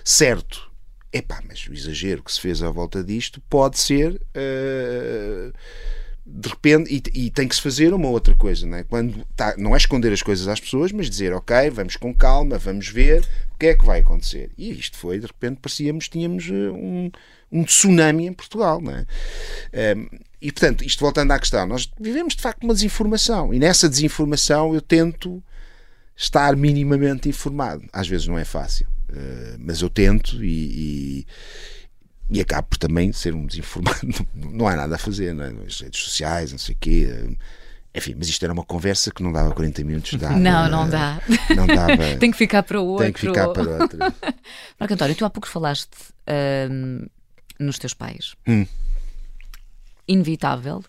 [0.02, 0.70] certo,
[1.12, 5.52] Epá, mas o exagero que se fez à volta disto pode ser uh,
[6.26, 8.82] de repente e, e, tem que se fazer uma outra coisa, não é?
[8.82, 12.58] Quando tá, não é esconder as coisas às pessoas, mas dizer ok, vamos com calma,
[12.58, 13.22] vamos ver
[13.54, 14.50] o que é que vai acontecer.
[14.58, 17.10] E isto foi, de repente, parecíamos tínhamos eh, um,
[17.52, 19.00] um tsunami em Portugal, não é?
[19.00, 19.06] Um,
[19.72, 20.06] ehm,
[20.42, 24.74] e portanto, isto voltando à questão, nós vivemos de facto uma desinformação e nessa desinformação
[24.74, 25.42] eu tento
[26.16, 27.84] estar minimamente informado.
[27.92, 28.86] Às vezes não é fácil.
[29.08, 31.26] Eh, mas eu tento e, e,
[32.30, 33.98] e, acabo por também ser um desinformado.
[34.34, 35.50] Não há nada a fazer, não é?
[35.50, 37.08] nas redes sociais, não sei o quê.
[37.08, 37.36] Eh,
[37.96, 40.14] enfim, mas isto era uma conversa que não dava 40 minutos.
[40.14, 41.18] Dava, não, não dá.
[41.56, 42.16] Não dava.
[42.20, 43.04] Tem que ficar para o outro.
[43.04, 43.98] Tem que ficar para outro.
[44.78, 45.94] Marco António, tu há pouco falaste
[46.28, 47.10] uh,
[47.58, 48.34] nos teus pais.
[48.46, 48.66] Hum.
[50.06, 50.84] Inevitável.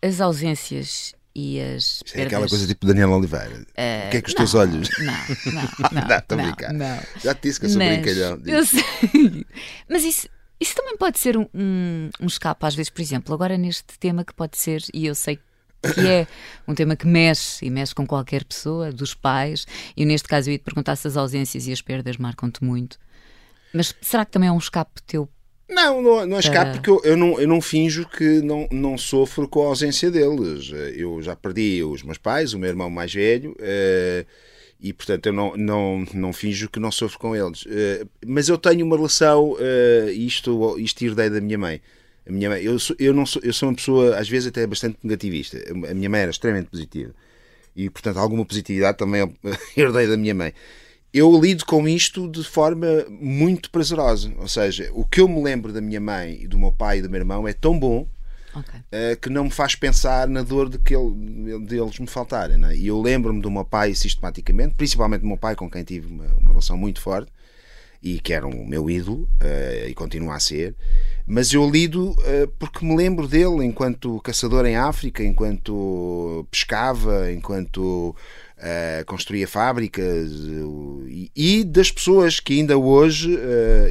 [0.00, 2.02] As ausências e as.
[2.06, 3.56] Isso é aquela coisa tipo Daniel Oliveira.
[3.56, 4.88] Uh, o que é que os não, teus olhos.
[4.98, 5.06] Não,
[5.52, 6.08] não, não.
[6.08, 6.72] não, estou a brincar.
[6.72, 7.00] Não.
[7.20, 8.40] Já te disse que eu sou Mas, brincalhão.
[8.46, 9.46] Eu sei.
[9.88, 10.28] Mas isso.
[10.62, 14.24] Isso também pode ser um, um, um escape, às vezes, por exemplo, agora neste tema
[14.24, 15.40] que pode ser, e eu sei
[15.92, 16.24] que é
[16.68, 20.52] um tema que mexe e mexe com qualquer pessoa, dos pais, e neste caso eu
[20.52, 22.96] ia te perguntar se as ausências e as perdas marcam-te muito.
[23.74, 25.28] Mas será que também é um escape teu
[25.68, 28.96] não, não, não é escape porque eu, eu, não, eu não finjo que não, não
[28.96, 30.70] sofro com a ausência deles.
[30.94, 34.26] Eu já perdi os meus pais, o meu irmão mais velho, uh,
[34.82, 37.62] e portanto eu não, não, não finjo que não sofro com eles.
[37.62, 41.80] Uh, mas eu tenho uma relação, uh, isto, isto herdei da minha mãe.
[42.28, 44.66] A minha mãe eu, sou, eu, não sou, eu sou uma pessoa, às vezes, até
[44.66, 45.58] bastante negativista.
[45.88, 47.14] A minha mãe era extremamente positiva.
[47.74, 49.22] E, portanto, alguma positividade também
[49.76, 50.52] herdei da minha mãe
[51.12, 54.32] eu lido com isto de forma muito prazerosa.
[54.38, 57.10] Ou seja, o que eu me lembro da minha mãe do meu pai e do
[57.10, 58.06] meu irmão é tão bom
[58.54, 58.80] okay.
[58.80, 62.62] uh, que não me faz pensar na dor de que ele, deles me faltarem.
[62.66, 62.76] É?
[62.76, 66.26] E eu lembro-me do meu pai sistematicamente, principalmente do meu pai, com quem tive uma,
[66.38, 67.30] uma relação muito forte.
[68.02, 70.74] e que era o meu ídolo uh, e continua a ser.
[71.24, 78.08] Mas eu lido uh, porque me lembro dele enquanto caçador em África, enquanto pescava, enquanto
[78.10, 80.30] uh, construía fábricas
[81.06, 83.38] e, e, das pessoas que ainda hoje,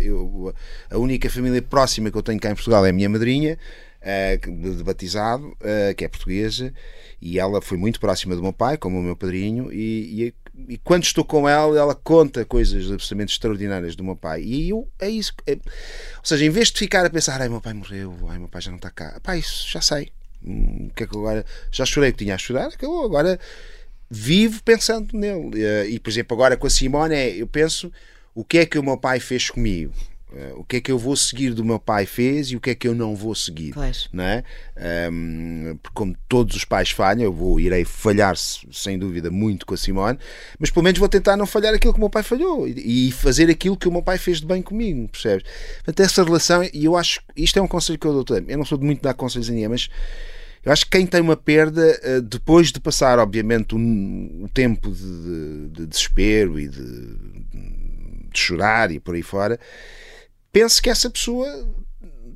[0.04, 0.54] eu,
[0.90, 3.58] a única família próxima que eu tenho cá em Portugal é a minha madrinha.
[4.42, 5.56] De batizado,
[5.96, 6.74] que é portuguesa,
[7.22, 10.34] e ela foi muito próxima do meu pai, como o meu padrinho, e, e
[10.68, 14.42] e quando estou com ela, ela conta coisas absolutamente extraordinárias do meu pai.
[14.44, 15.34] E eu, é isso.
[15.48, 18.50] É, ou seja, em vez de ficar a pensar, ai, meu pai morreu, ai, meu
[18.50, 20.12] pai já não está cá, pá, isso já sei.
[20.44, 21.46] Hum, que é que agora.
[21.72, 23.06] Já chorei o que tinha a chorar, acabou.
[23.06, 23.40] Agora
[24.10, 25.64] vivo pensando nele.
[25.88, 27.92] E, por exemplo, agora com a Simone, é, eu penso
[28.36, 29.94] o que é que o meu pai fez comigo.
[30.32, 32.70] Uh, o que é que eu vou seguir do meu pai fez e o que
[32.70, 33.74] é que eu não vou seguir.
[33.74, 34.08] Pois.
[34.14, 34.44] Não é?
[35.12, 39.74] Um, porque como todos os pais falham, eu vou, irei falhar sem dúvida muito com
[39.74, 40.18] a Simone,
[40.58, 43.12] mas pelo menos vou tentar não falhar aquilo que o meu pai falhou e, e
[43.12, 45.44] fazer aquilo que o meu pai fez de bem comigo, percebes?
[45.84, 48.58] Portanto, essa relação, e eu acho, isto é um conselho que eu dou também, eu
[48.58, 49.90] não sou de muito dar conselhos a ninguém, mas
[50.64, 54.92] eu acho que quem tem uma perda, eh, depois de passar, obviamente, um, um tempo
[54.92, 57.16] de, de, de desespero e de,
[58.32, 59.60] de chorar e por aí fora,
[60.52, 61.48] penso que essa pessoa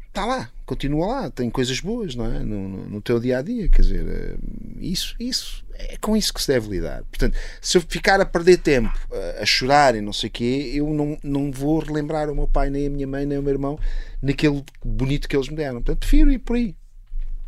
[0.07, 2.39] está lá, continua lá, tem coisas boas, não é?
[2.39, 4.35] No, no, no, teu dia a dia, quer dizer, eh,
[4.79, 7.03] isso, isso, é com isso que se deve lidar.
[7.03, 10.71] Portanto, se eu ficar a perder tempo a, a chorar e não sei o quê,
[10.73, 13.51] eu não, não vou relembrar o meu pai, nem a minha mãe, nem o meu
[13.51, 13.77] irmão
[14.21, 15.81] naquele bonito que eles me deram.
[15.81, 16.75] Portanto, prefiro ir por aí.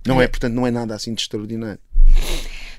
[0.06, 1.80] Não é, portanto, não é nada assim de extraordinário.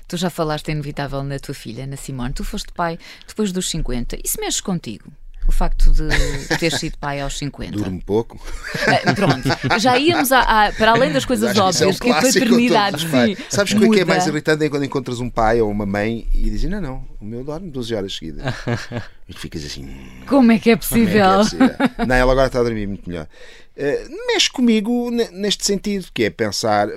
[0.07, 2.33] Tu já falaste, é inevitável, na tua filha, na Simone.
[2.33, 2.97] Tu foste pai
[3.27, 4.17] depois dos 50.
[4.23, 5.11] Isso mexe contigo?
[5.49, 7.71] O facto de ter sido pai aos 50?
[7.71, 8.37] Durmo pouco.
[8.37, 12.21] Uh, pronto, já íamos a, a, para além das coisas óbvias, é um que a
[12.21, 15.87] paternidade sim, Sabes o que é mais irritante é quando encontras um pai ou uma
[15.87, 18.53] mãe e dizem: Não, não, o meu dorme 12 horas seguidas.
[19.27, 19.89] e tu ficas assim.
[20.27, 21.25] Como é que é possível?
[21.25, 21.69] É que é possível?
[22.07, 23.27] não, ela agora está a dormir muito melhor.
[23.75, 26.87] Uh, mexe comigo neste sentido, que é pensar.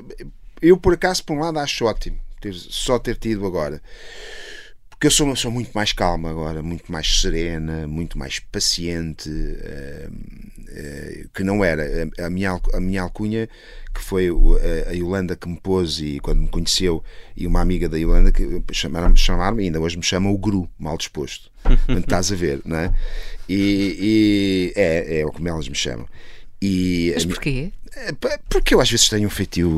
[0.61, 3.81] Eu, por acaso, por um lado, acho ótimo ter, só ter tido agora.
[5.03, 9.29] Porque eu sou uma pessoa muito mais calma agora, muito mais serena, muito mais paciente,
[9.29, 12.09] uh, uh, que não era.
[12.25, 13.49] A, minha, a minha alcunha,
[13.93, 17.03] que foi a, a Yolanda que me pôs e quando me conheceu,
[17.37, 20.97] e uma amiga da Yolanda que chamaram-me, chamaram ainda hoje me chamam o Guru, mal
[20.97, 21.51] disposto.
[21.99, 22.95] estás a ver, não é?
[23.49, 26.07] E, e é, é como elas me chamam.
[26.63, 27.73] E, Mas porquê?
[28.49, 29.69] Porque eu às vezes tenho um feitio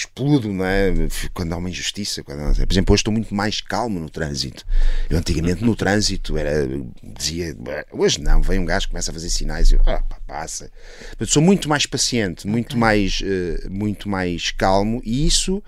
[0.00, 0.92] explodo, não é?
[1.32, 2.22] Quando há uma injustiça.
[2.22, 2.54] Quando há...
[2.54, 4.64] Por exemplo, hoje estou muito mais calmo no trânsito.
[5.08, 6.68] Eu antigamente no trânsito era,
[7.02, 7.56] dizia,
[7.92, 10.70] hoje não, vem um gajo, começa a fazer sinais eu, ah, pá, passa.
[11.18, 12.78] Mas sou muito mais paciente, muito, okay.
[12.78, 15.62] mais, uh, muito mais calmo e isso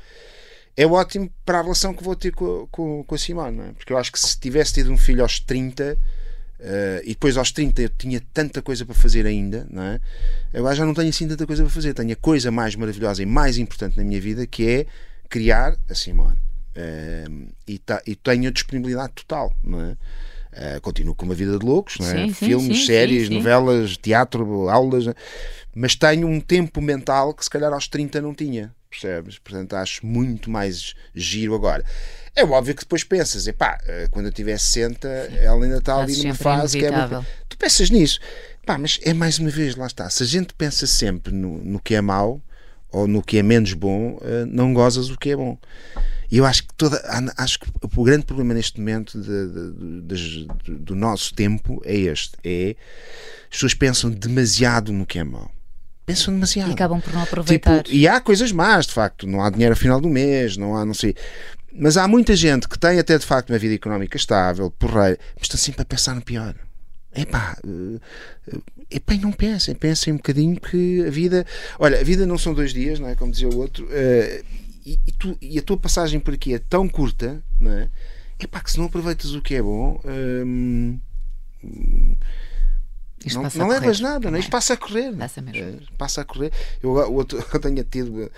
[0.77, 3.73] é ótimo para a relação que vou ter com, com, com a Simone, é?
[3.73, 5.99] Porque eu acho que se tivesse tido um filho aos 30
[6.59, 10.01] Uh, e depois aos 30 eu tinha tanta coisa para fazer ainda, não é?
[10.53, 11.95] Agora já não tenho assim tanta coisa para fazer.
[11.95, 14.87] Tenho a coisa mais maravilhosa e mais importante na minha vida que é
[15.29, 16.37] criar a Simone.
[16.77, 19.97] Uh, e, tá, e tenho a disponibilidade total, não é?
[20.51, 22.27] Uh, continuo com uma vida de loucos, não é?
[22.27, 25.15] Sim, filmes, sim, séries, sim, novelas, teatro, aulas, é?
[25.75, 29.39] mas tenho um tempo mental que se calhar aos 30 não tinha, percebes?
[29.39, 31.85] Portanto, acho muito mais giro agora.
[32.39, 36.17] É óbvio que depois pensas, epá, eh, quando eu tiver 60, ela ainda está ali
[36.23, 36.91] numa fase que é.
[37.49, 38.21] Tu pensas nisso.
[38.65, 40.09] Pá, mas é mais uma vez, lá está.
[40.09, 42.41] Se a gente pensa sempre no, no que é mau
[42.93, 45.59] ou no que é menos bom, eh, não gozas o que é bom.
[46.31, 47.03] E eu acho que toda,
[47.37, 52.37] acho que o grande problema neste momento de, de, de, do nosso tempo é este:
[52.45, 52.77] é
[53.47, 55.51] as pessoas pensam demasiado no que é mau.
[56.07, 56.71] Pensam demasiado.
[56.71, 57.83] E acabam por não aproveitar.
[57.83, 59.27] Tipo, e há coisas más, de facto.
[59.27, 61.15] Não há dinheiro ao final do mês, não há, não sei.
[61.73, 65.45] Mas há muita gente que tem até de facto uma vida económica estável, porreira, mas
[65.45, 66.55] está sempre a pensar no pior.
[67.15, 68.01] Epá, uh,
[68.91, 71.47] epá, não pensem, pensem um bocadinho que a vida.
[71.79, 73.15] Olha, a vida não são dois dias, não é?
[73.15, 74.45] Como dizia o outro, uh,
[74.85, 77.91] e, e, tu, e, a tua passagem por aqui é tão curta, não é?
[78.39, 80.01] Epá, que se não aproveitas o que é bom.
[83.35, 84.41] Não, não levas nada, não é?
[84.41, 85.13] Isto passa a correr.
[85.13, 85.81] Passa mesmo.
[85.99, 86.53] passa a correr.
[86.81, 88.31] Eu, outro, eu tenho tido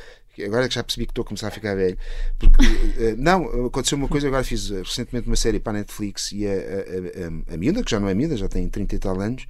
[0.45, 1.99] agora que já percebi que estou a começar a ficar velho,
[2.39, 6.33] porque uh, não, aconteceu uma coisa, agora fiz uh, recentemente uma série para a Netflix
[6.33, 8.99] e a, a, a, a, miúda, que já não é miúda, já tem 30 e
[8.99, 9.47] tal anos,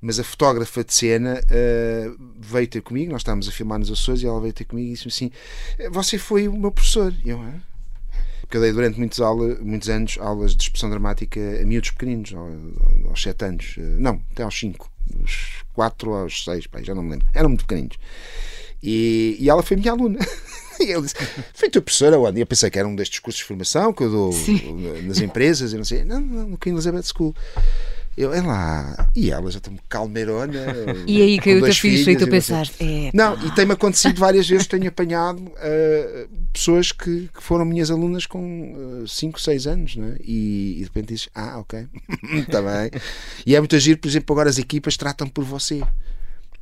[0.00, 4.22] mas a fotógrafa de cena uh, veio ter comigo, nós estávamos a filmar nos Açores
[4.22, 5.30] e ela veio ter comigo e disse assim:
[5.90, 7.12] Você foi o meu professor.
[7.24, 7.60] E eu, ah?
[8.40, 12.34] Porque eu dei durante muitos, aula, muitos anos aulas de expressão dramática a miúdos pequeninos,
[12.34, 17.10] aos, aos 7 anos, não, até aos 5, dos 4 aos 6, já não me
[17.10, 17.96] lembro, eram muito pequeninos.
[18.82, 20.18] E, e ela foi minha aluna.
[20.80, 21.14] E ele disse:
[21.52, 22.38] Foi tua professora onde?
[22.38, 25.02] E eu pensei que era um destes cursos de formação que eu dou Sim.
[25.02, 26.06] nas empresas e não sei.
[26.06, 27.34] Não, não, no Queen Elizabeth School.
[28.16, 29.08] Eu, é lá.
[29.14, 30.66] E ela já está calmeirona.
[31.06, 33.10] E aí caiu-te a dois ficha e tu pensaste, é.
[33.14, 38.26] Não, e tem-me acontecido várias vezes, tenho apanhado uh, pessoas que, que foram minhas alunas
[38.26, 40.16] com 5, 6 anos, não é?
[40.22, 41.86] e, e de repente dizes, ah, ok,
[42.46, 42.90] está bem.
[43.46, 45.80] E é muito agir, por exemplo, agora as equipas tratam por você.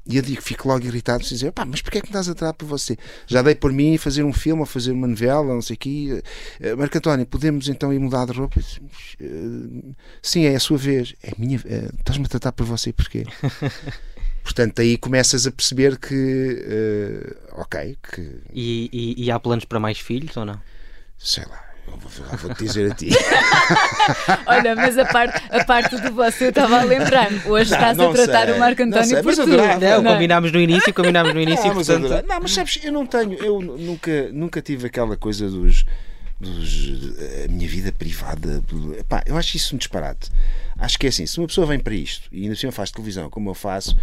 [0.06, 2.28] E eu digo, fico logo irritado, se dizer, pá, mas porquê é que me estás
[2.30, 2.96] a tratar por você?
[3.26, 6.22] Já dei por mim fazer um filme ou fazer uma novela, não sei o quê.
[6.60, 8.58] Uh, Marco António, podemos então ir mudar de roupa?
[9.20, 11.14] "Uh, sim, é a sua vez.
[11.22, 11.58] É minha.
[11.58, 13.24] uh, Estás-me a tratar por você, porquê?
[14.42, 16.14] Portanto, aí começas a perceber que,
[16.66, 18.20] eh, ok, que
[18.52, 20.58] E, e- e há planos para mais filhos ou não?
[21.18, 21.62] sei lá,
[21.96, 23.08] vou, te dizer a ti.
[24.46, 27.28] Olha, mas a parte, a parte de você eu estava a lembrar.
[27.46, 29.42] Hoje estás não a tratar sei, o Marco não António sei, por mas tu.
[29.42, 29.80] adorava.
[29.80, 30.14] Não, Não é?
[30.14, 32.04] combinámos no início, combinámos no início, Ah, mas portanto.
[32.06, 32.26] adorava.
[32.28, 35.84] não, mas sabes, eu não tenho, eu nunca, nunca tive aquela coisa dos,
[36.40, 38.62] dos a minha vida privada.
[38.98, 40.30] Epá, eu acho isso um disparate.
[40.78, 43.28] Acho que é assim, se uma pessoa vem para isto e ainda assim faz televisão
[43.28, 43.96] como eu faço,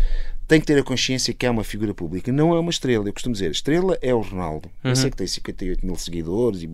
[0.47, 3.07] tem que ter a consciência que é uma figura pública, não é uma estrela.
[3.07, 4.69] Eu costumo dizer, estrela é o Ronaldo.
[4.83, 6.69] Eu sei que tem 58 mil seguidores e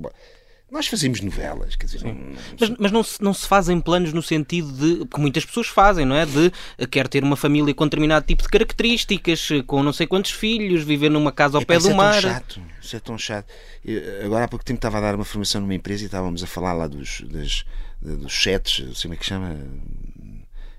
[0.71, 2.15] nós fazemos novelas, quer dizer, não-
[2.59, 5.05] Mas, mas não, se, não se fazem planos no sentido de.
[5.05, 6.25] que muitas pessoas fazem, não é?
[6.25, 10.07] De eh, quer ter uma família com determinado tipo de características, eh, com não sei
[10.07, 12.13] quantos filhos, viver numa casa ao Epá, pé isso do é mar.
[12.13, 12.61] tão chato.
[12.81, 13.47] Isso é tão chato.
[13.83, 16.47] Eu, agora há pouco tempo estava a dar uma formação numa empresa e estávamos a
[16.47, 17.65] falar lá dos, das,
[18.01, 19.57] dos chats, não sei como é que chama.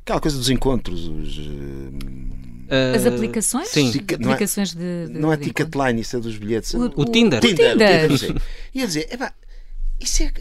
[0.02, 1.07] Aquela coisa dos encontros.
[1.07, 1.38] Os,
[2.68, 3.68] eh, As aplicações?
[3.68, 3.90] Sim.
[3.92, 6.72] Tica- não é- Aplicações de, de- não é de Ticketline, isso é dos bilhetes.
[6.74, 7.40] O- O Tinder.
[7.40, 7.72] Tinder.
[7.72, 8.11] Tinder.
[8.12, 8.46] o Tinder, sim.
[8.74, 9.33] E eu dizer, epá,
[10.02, 10.32] isso é.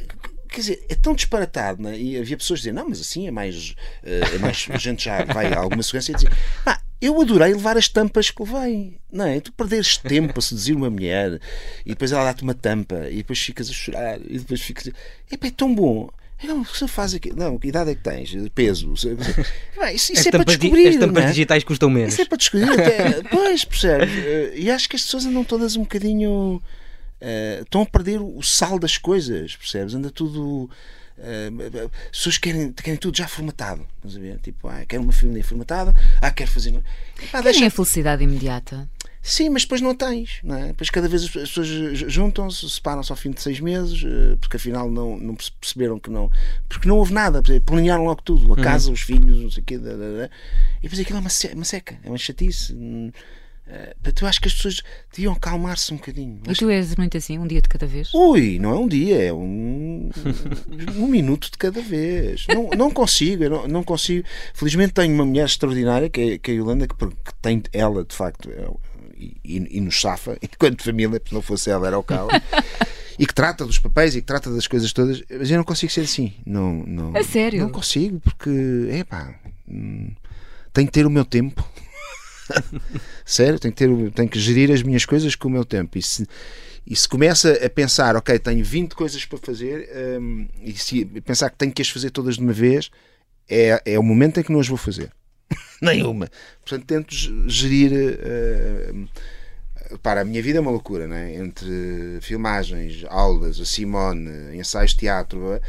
[0.49, 1.97] Quer dizer, é tão disparatado, né?
[1.97, 3.73] e havia pessoas a dizer, não, mas assim é mais.
[4.03, 6.29] eh, é mais a gente já vai a alguma segurança e dizer,
[6.65, 9.39] pá, eu adorei levar as tampas que levei, não é?
[9.39, 11.39] Tu perderes tempo a seduzir uma mulher
[11.85, 14.87] e depois ela dá-te uma tampa e depois ficas a chorar e depois ficas.
[15.31, 16.09] Epá, é tão bom.
[16.43, 17.31] Não, você faz aqui.
[17.33, 18.33] Não, que idade é que tens?
[18.53, 18.91] Peso.
[18.93, 20.87] Isso, isso é para descobrir.
[20.89, 21.27] as tampas é?
[21.27, 22.13] digitais custam menos.
[22.13, 23.21] Isso é para descobrir até.
[23.29, 24.09] Pois, percebes?
[24.11, 26.61] Eh, E acho que as pessoas andam todas um bocadinho.
[27.21, 29.93] Eh, estão a perder o sal das coisas, percebes?
[29.93, 30.69] Anda tudo.
[31.19, 31.49] eh,
[31.85, 33.85] as pessoas querem, querem tudo já formatado.
[33.97, 34.39] Estás a ver?
[34.39, 36.69] Tipo, ah, quero uma família formatada, ah, quero fazer.
[36.69, 36.83] Epá,
[37.41, 38.89] Querem deixa- a felicidade imediata.
[39.23, 40.67] Sim, mas depois não tens, não é?
[40.69, 44.35] Depois cada vez as as pessoas ju- juntam-se, separam-se ao fim de seis meses, eh,
[44.41, 46.31] porque afinal não, não perce- perceberam que não.
[46.67, 49.77] Porque não houve nada, planearam logo tudo, a casa, os filhos, não sei o quê,
[49.77, 50.29] da, da, da.
[50.79, 52.73] e depois aquilo é uma, uma seca, é uma chatice.
[53.71, 54.81] Hum, eh, Portanto, eu acho que as pessoas
[55.11, 56.41] deviam acalmar-se um bocadinho.
[56.47, 58.13] E Acho- tu és muito assim, um dia de cada vez?
[58.13, 60.09] Ui, não é um dia, é um,
[60.97, 62.45] um minuto de cada vez.
[62.47, 64.27] Não, não consigo, não, não consigo.
[64.53, 68.03] Felizmente tenho uma mulher extraordinária, que é, que é a Yolanda, que, que tem ela,
[68.03, 68.67] de facto, é,
[69.15, 72.31] e, e, e nos safa, enquanto família, porque se não fosse ela era o caos.
[73.19, 75.91] E que trata dos papéis e que trata das coisas todas, mas eu não consigo
[75.91, 76.33] ser assim.
[76.45, 77.59] Não, não, A sério?
[77.61, 78.49] Não consigo, porque,
[78.89, 79.35] é pá,
[80.73, 81.63] tenho que ter o meu tempo.
[83.25, 85.97] Sério, tenho que, ter, tenho que gerir as minhas coisas com o meu tempo.
[85.97, 86.27] E se,
[86.85, 91.49] e se começa a pensar, ok, tenho 20 coisas para fazer, hum, e se pensar
[91.49, 92.89] que tenho que as fazer todas de uma vez,
[93.49, 95.11] é, é o momento em que não as vou fazer.
[95.81, 96.29] Nenhuma.
[96.63, 97.91] Portanto, tento ge- gerir.
[98.93, 99.07] hum,
[100.01, 101.35] para a minha vida é uma loucura, não é?
[101.35, 105.39] Entre filmagens, aulas, a Simone, ensaios de teatro.
[105.55, 105.59] E,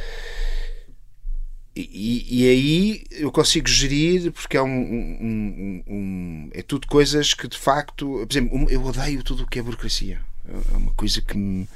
[1.80, 7.32] e- e aí eu consigo gerir porque é um, um- um- um- é tudo coisas
[7.34, 10.20] que de facto por exemplo eu odeio tudo o que é burocracia
[10.72, 11.68] é uma coisa que me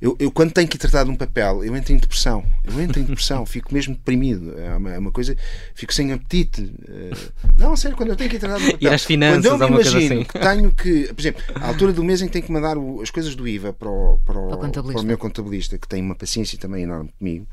[0.00, 3.00] eu, eu quando tenho que tratar de um papel eu entro em depressão eu entro
[3.00, 5.36] em depressão fico mesmo deprimido é uma, é uma coisa
[5.74, 7.10] fico sem apetite Eh,
[7.58, 9.68] não sério quando eu tenho que tratar de um papel Ir às finanças, quando eu
[9.70, 10.24] me imagino assim.
[10.24, 13.00] que tenho que por exemplo à altura do mês em que tenho que mandar o-
[13.02, 14.92] as coisas do IVA para o, para o, Para o contabilista.
[14.94, 17.46] para o meu contabilista que tem uma paciência também enorme comigo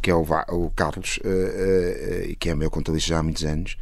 [0.00, 3.76] que é o, o Carlos, eh, eh, que é meu contabilista já há muitos anos,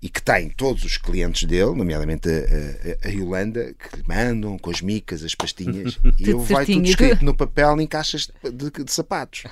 [0.00, 4.70] e que tem todos os clientes dele, nomeadamente a, a, a Yolanda, que mandam com
[4.70, 8.84] as micas, as pastinhas, e eu vai tudo escrito no papel em caixas de, de-
[8.84, 9.42] de sapatos.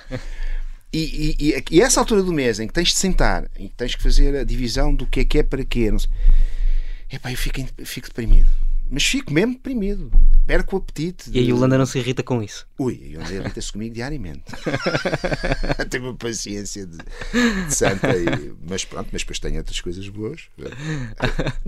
[0.92, 3.74] E, e, e, e essa altura do mês em que tens de sentar e que
[3.74, 6.10] tens que fazer a divisão do que é que é para quê, não sei.
[7.12, 8.48] Epá, eu fico, em- fico deprimido.
[8.90, 10.10] Mas fico mesmo deprimido.
[10.46, 11.28] Perco o apetite.
[11.32, 12.66] E a de- Yolanda não se irrita com isso.
[12.78, 14.44] Ui, a Yolanda irrita-se comigo diariamente.
[15.90, 16.96] Tem uma paciência de,
[17.66, 18.16] de santa.
[18.16, 20.42] E, mas pronto, mas depois tem outras coisas boas.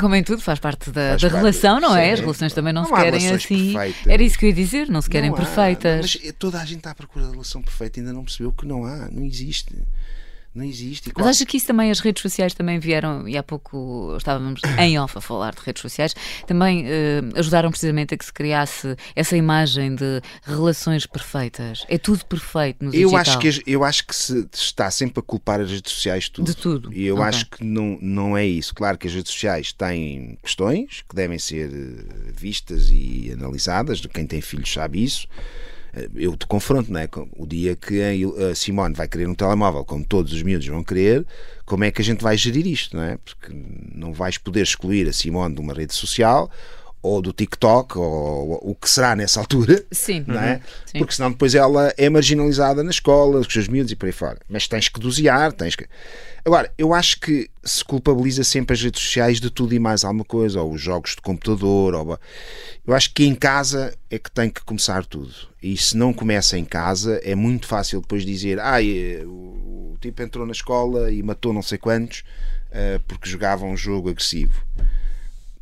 [0.01, 2.13] Como em tudo, faz parte da, Faz da parte, relação, não é?
[2.13, 3.73] As relações também não, Não se querem assim.
[3.73, 4.07] perfeitas.
[4.07, 6.01] Era isso que eu ia dizer, não se querem Não há, perfeitas.
[6.23, 8.85] Mas toda a gente está à procura da relação perfeita, ainda não percebeu que não
[8.85, 9.75] há, não existe.
[10.59, 11.13] Não existe.
[11.17, 14.99] Mas acha que isso também, as redes sociais também vieram, e há pouco estávamos em
[14.99, 16.17] off a falar de redes sociais,
[16.49, 21.87] também eh, ajudaram precisamente a que se criasse essa imagem de relações perfeitas.
[21.89, 25.61] É tudo perfeito no eu acho, que, eu acho que se está sempre a culpar
[25.61, 26.47] as redes sociais de tudo.
[26.47, 26.93] De tudo.
[26.93, 27.27] E eu Ok.
[27.29, 28.75] acho que não, não é isso.
[28.75, 34.05] Claro que as redes sociais têm questões que devem ser eh, vistas e analisadas.
[34.07, 35.29] Quem tem filhos sabe isso.
[35.95, 37.09] Eh, Eu te confronto, não é?
[37.37, 38.01] O dia que
[38.51, 41.27] a Simone vai querer um telemóvel, como todos os miúdos vão querer,
[41.65, 43.19] como é que a gente vai gerir isto, não é?
[43.19, 43.53] Porque
[43.95, 46.51] não vais poder excluir a Simone de uma rede social
[47.03, 50.25] ou do TikTok ou o que será nessa altura Sim.
[50.27, 50.55] não é?
[50.55, 50.61] Uhum.
[50.87, 50.99] Sim.
[50.99, 54.13] Porque senão depois ela é marginalizada na escola, com os seus miúdos e por aí
[54.13, 54.39] fora.
[54.49, 55.87] Mas tens que dosear, tens que.
[56.45, 60.25] Agora, eu acho que se culpabiliza sempre as redes sociais de tudo e mais alguma
[60.25, 62.19] coisa, ou os jogos de computador, ou...
[62.87, 65.33] eu acho que em casa é que tem que começar tudo.
[65.63, 68.79] E se não começa em casa, é muito fácil depois dizer: ah,
[69.27, 72.25] o, tipo entrou na escola e matou não sei quantos
[72.73, 74.63] ah, porque jogava um jogo agressivo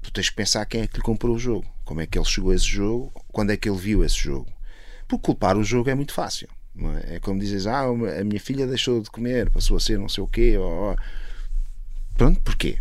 [0.06, 2.24] tu tens que pensar quem é que lhe comprou o jogo, como é que ele
[2.24, 4.46] chegou a esse jogo, quando é que ele viu esse jogo.
[5.08, 6.48] Porque culpar o jogo é muito fácil.
[7.04, 7.16] é?
[7.16, 10.22] É como dizes, ah, a minha filha deixou de comer, passou a ser não sei
[10.22, 10.56] o quê.
[10.56, 10.96] Ou, ou.
[12.16, 12.78] Pronto, porquê?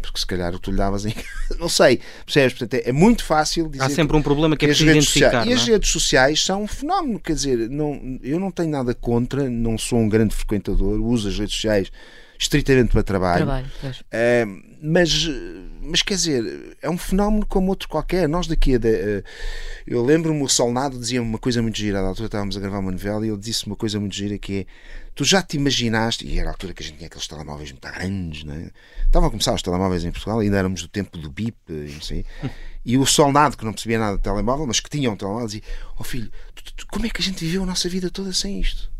[0.00, 1.14] Porque se calhar tu lhe davas em
[1.58, 2.56] Não sei, percebes?
[2.56, 3.84] Portanto, é, é muito fácil dizer.
[3.84, 5.30] Há sempre um problema que é preciso identificar.
[5.30, 5.72] sociais, e as é?
[5.72, 9.98] redes sociais são um fenómeno, quer dizer, não, eu não tenho nada contra, não sou
[9.98, 11.90] um grande frequentador, uso as redes sociais
[12.38, 13.38] estritamente para trabalho.
[13.44, 13.66] Trabalho.
[14.10, 14.46] Eh,
[14.80, 15.28] mas,
[15.82, 18.28] mas quer dizer, é um fenómeno como outro qualquer.
[18.28, 18.80] Nós daqui a.
[18.82, 19.22] eh,
[19.86, 21.98] eu lembro-me, o Solnado dizia uma coisa muito gira.
[22.00, 24.60] À altura estávamos a gravar uma novela e ele disse uma coisa muito gira que
[24.60, 24.66] é:
[25.14, 27.88] Tu já te imaginaste, e era a altura que a gente tinha aqueles telemóveis muito
[27.90, 28.70] grandes, não é?
[29.04, 32.00] Estavam a começar os telemóveis em Portugal, ainda éramos do tempo do BIP e não
[32.00, 32.24] sei.
[32.84, 35.62] E o Solnado, que não percebia nada de telemóvel, mas que tinha um telemóvel, dizia:
[35.98, 38.60] Oh filho, tu- tu- como é que a gente viveu a nossa vida toda sem
[38.60, 38.90] isto?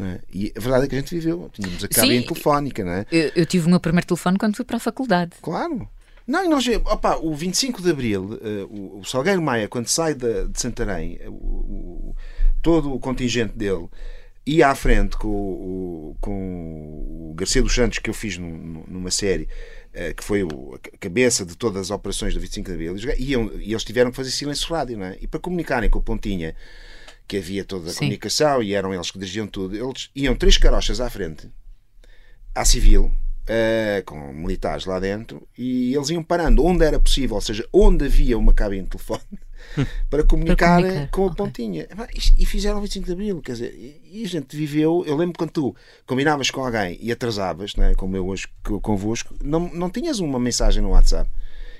[0.00, 0.18] É?
[0.32, 1.48] E a verdade é que a gente viveu.
[1.52, 2.26] Tínhamos a cabine Sim.
[2.26, 3.06] telefónica, não é?
[3.12, 5.32] Eu, eu tive o meu primeiro telefone quando fui para a faculdade.
[5.40, 5.88] Claro.
[6.26, 10.48] Não, nós, opa, o 25 de Abril, eh, o, o Salgueiro Maia, quando sai de,
[10.48, 12.16] de Santarém, eh, o- o-
[12.62, 13.86] todo o contingente dele
[14.46, 18.84] ia à frente com, o- com o Garcia dos Santos, que eu fiz num- num-
[18.88, 19.46] numa série,
[19.92, 23.30] eh, que foi a ca- cabeça de todas as operações do 25 de Abril, e
[23.32, 25.18] iam- e eles tiveram que fazer silêncio rádio, não é?
[25.20, 26.56] E para comunicarem com o Pontinha,
[27.26, 28.00] que havia toda a Sim.
[28.00, 31.48] comunicação e eram eles que dirigiam tudo, eles iam três carochas à frente,
[32.54, 33.10] à civil,
[33.46, 38.04] eh, com militares lá dentro, e eles iam parando onde era possível, ou seja, onde
[38.04, 39.22] havia uma cabine de telefone,
[40.10, 41.36] para comunicar, comunicar, com a ok.
[41.36, 41.88] pontinha.
[42.38, 45.02] E fizeram o 25 de Abril, quer dizer, e a gente viveu.
[45.06, 48.80] Eu lembro quando tu combinavas com alguém e atrasavas, não é, como eu hoje co-
[48.80, 51.30] convosco, não, não tinhas uma mensagem no WhatsApp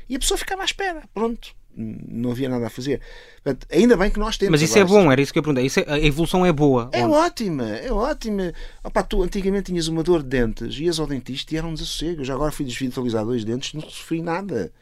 [0.09, 1.54] e a pessoa ficava à espera, pronto.
[1.77, 3.01] Não havia nada a fazer.
[3.43, 4.53] Portanto, ainda bem que nós temos.
[4.53, 5.67] Mas isso é agora bom, era isso que eu perguntei.
[5.67, 6.89] Isso é- a evolução é boa.
[6.93, 7.15] é Onde?
[7.15, 8.53] ótima, é ótima.
[8.83, 12.21] Opa, tu antigamente tinhas uma dor de dentes, ias ao dentista e era um desassossego.
[12.21, 14.73] Eu já agora fui desvitalizar dois dentes, não sofri nada.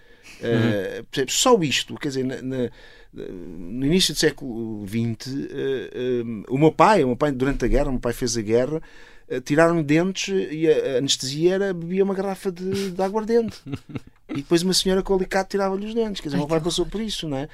[0.40, 1.34] Eh, percebes?
[1.34, 2.70] Só isto, quer dizer, na- na-
[3.14, 7.68] no início do século XX, eh, eh, o meu pai, o meu pai durante a
[7.68, 8.80] guerra, o meu pai fez a guerra,
[9.28, 13.56] eh, tiraram dentes e a anestesia era bebia uma garrafa de, de aguardente.
[14.32, 16.20] E depois uma senhora com alicate tirava-lhe os dentes.
[16.20, 17.48] Quer dizer, o meu pai passou por isso, não é?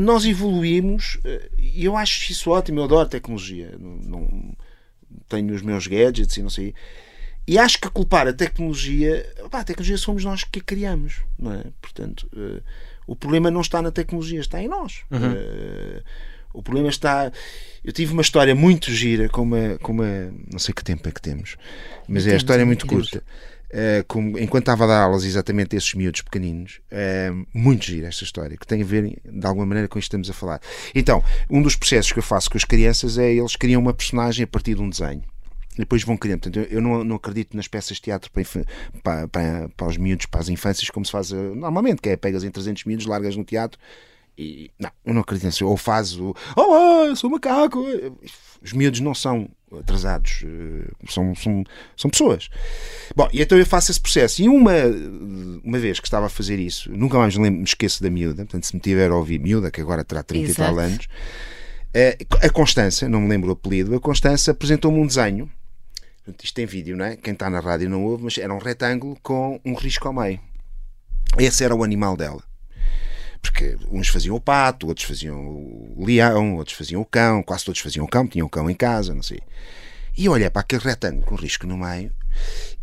[0.00, 2.80] Nós evoluímos eh, e eu acho isso ótimo.
[2.80, 3.74] Eu adoro tecnologia.
[3.78, 4.56] Não, não-
[5.28, 6.74] tenho os meus gadgets e não sei.
[7.46, 11.52] E acho que culpar a tecnologia, opá, a tecnologia somos nós que a criamos, não
[11.54, 11.64] é?
[11.80, 12.60] Portanto, eh,
[13.06, 15.00] o problema não está na tecnologia, está em nós.
[15.10, 16.02] Eh,
[16.52, 17.32] o problema está.
[17.84, 20.30] Eu tive uma história muito gira com uma, com uma.
[20.52, 21.56] Não sei que tempo é que temos,
[22.06, 23.22] mas é a história muito curta.
[23.70, 28.08] Eh, como- enquanto estava a dar aulas exatamente a esses miúdos pequeninos, eh, muito gira
[28.08, 30.60] esta história, que tem a ver de alguma maneira com isto que estamos a falar.
[30.94, 34.44] Então, um dos processos que eu faço com as crianças é eles criam uma personagem
[34.44, 35.22] a partir de um desenho.
[35.74, 36.40] E depois vão criando.
[36.40, 38.42] Portanto, eu- não, não acredito nas peças de teatro para,
[39.02, 42.16] para, para, para os miúdos, para as infâncias, como se faz eh, normalmente, que é
[42.16, 43.78] pegas em 300 miúdos, largas no teatro
[44.38, 45.66] e não, eu não acredito nisso.
[45.66, 47.84] Ou faz o Olá, eu sou macaco.
[48.62, 51.64] Os miúdos não são atrasados, eh, são, são,
[51.96, 52.48] são pessoas.
[53.14, 54.40] Bom, e então eu faço esse processo.
[54.40, 54.72] E uma,
[55.62, 58.44] uma vez que estava a fazer isso, nunca mais me, lembro, me esqueço da miúda,
[58.44, 60.80] portanto, se me tiver a ouvir miúda, que agora terá 30 e tal Exato.
[60.80, 61.08] anos,
[61.92, 65.50] eh, a Constança, não me lembro o apelido, a Constança apresentou-me um desenho.
[66.42, 67.16] Isto tem vídeo, não é?
[67.16, 70.38] Quem está na rádio não ouve, mas era um retângulo com um risco ao meio.
[71.38, 72.42] Esse era o animal dela.
[73.40, 77.80] Porque uns faziam o pato, outros faziam o leão, outros faziam o cão, quase todos
[77.80, 79.40] faziam o cão, tinham o cão em casa, não sei.
[80.16, 82.12] E eu olhei para aquele retângulo com risco no meio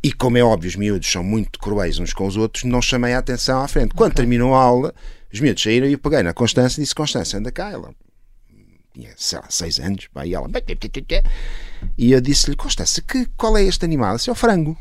[0.02, 3.14] e, como é óbvio, os miúdos são muito cruéis uns com os outros, não chamei
[3.14, 3.94] a atenção à frente.
[3.94, 4.94] Quando terminou a aula,
[5.34, 7.72] os miúdos saíram e eu peguei na Constância e disse: Constância, anda cá.
[7.72, 7.94] Ela
[8.94, 10.48] tinha, sei lá, seis anos, pá, e ela.
[11.98, 14.16] E eu disse-lhe, Constância, que, qual é este animal?
[14.16, 14.78] Esse é o frango.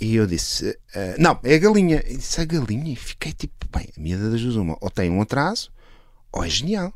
[0.00, 2.02] E eu disse, "Ah, não, é a galinha.
[2.08, 2.92] E disse, a galinha?
[2.92, 5.70] E fiquei tipo, bem, a miúda das duas uma, ou tem um atraso,
[6.32, 6.92] ou é genial.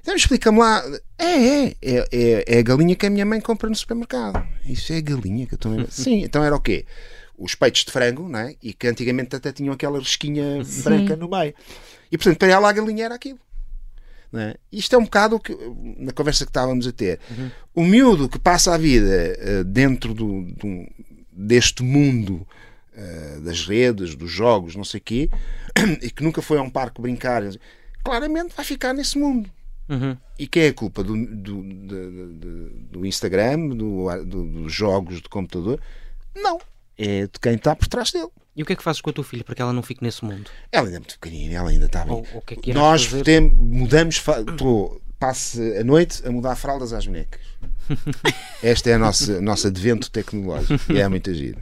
[0.00, 0.82] Então explica-me lá,
[1.18, 4.44] é, é, é, é, é a galinha que a minha mãe compra no supermercado.
[4.66, 6.84] Isso é a galinha que eu estou a Sim, então era o quê?
[7.38, 8.56] Os peitos de frango, não é?
[8.62, 11.54] E que antigamente até tinham aquela risquinha branca no meio.
[12.10, 13.38] E portanto, para ela a galinha era aquilo.
[14.34, 14.56] É?
[14.72, 15.54] Isto é um bocado que,
[15.98, 17.20] na conversa que estávamos a ter.
[17.74, 19.06] O miúdo que passa a vida
[19.38, 20.86] eh, dentro do, do-
[21.32, 22.46] deste mundo
[22.94, 25.30] eh, das redes, dos jogos, não sei o quê,
[26.02, 27.42] e que nunca foi a um parque brincar,
[28.04, 29.50] claramente vai ficar nesse mundo.
[29.88, 30.16] Uhum.
[30.38, 31.02] E quem é a culpa?
[31.02, 31.62] Do, do,
[32.90, 35.80] do Instagram, do, do- dos jogos de computador?
[36.34, 36.60] Não.
[36.96, 38.28] É de quem está por trás dele.
[38.54, 40.02] E o que é que fazes com a tua filha para que ela não fique
[40.04, 40.50] nesse mundo?
[40.70, 42.14] Ela ainda é muito pequenina, ela ainda está bem.
[42.34, 44.22] Ou- que é que Nós tem- mudamos,
[44.58, 47.40] tô, passe a noite a mudar fraldas às bonecas.
[48.62, 51.58] Este é a nossa, nosso advento tecnológico e é muito giro.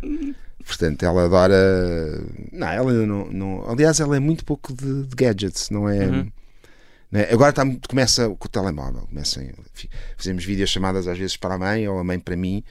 [0.64, 2.22] Portanto, ela adora.
[2.52, 3.70] Não, ela ainda não, não.
[3.70, 6.06] Aliás, ela é muito pouco de, de gadgets, não é?
[6.06, 6.32] Uhum.
[7.10, 7.32] não é?
[7.32, 9.02] Agora está, começa com o telemóvel.
[9.02, 9.44] Começa,
[10.16, 12.62] fazemos videochamadas às vezes para a mãe ou a mãe para mim.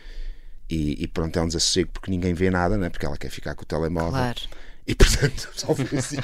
[0.69, 2.89] E, e pronto, é um desassossego porque ninguém vê nada, não é?
[2.89, 4.11] porque ela quer ficar com o telemóvel.
[4.11, 4.39] Claro.
[4.89, 6.17] E portanto, foi assim.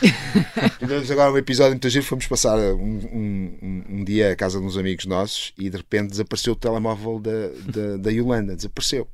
[0.79, 2.03] Tivemos agora um episódio muito giro.
[2.03, 2.73] Fomos passar um,
[3.13, 7.19] um- um- dia à casa de uns amigos nossos e de repente desapareceu o telemóvel
[7.19, 8.55] da, da, da Yolanda.
[8.55, 9.07] Desapareceu.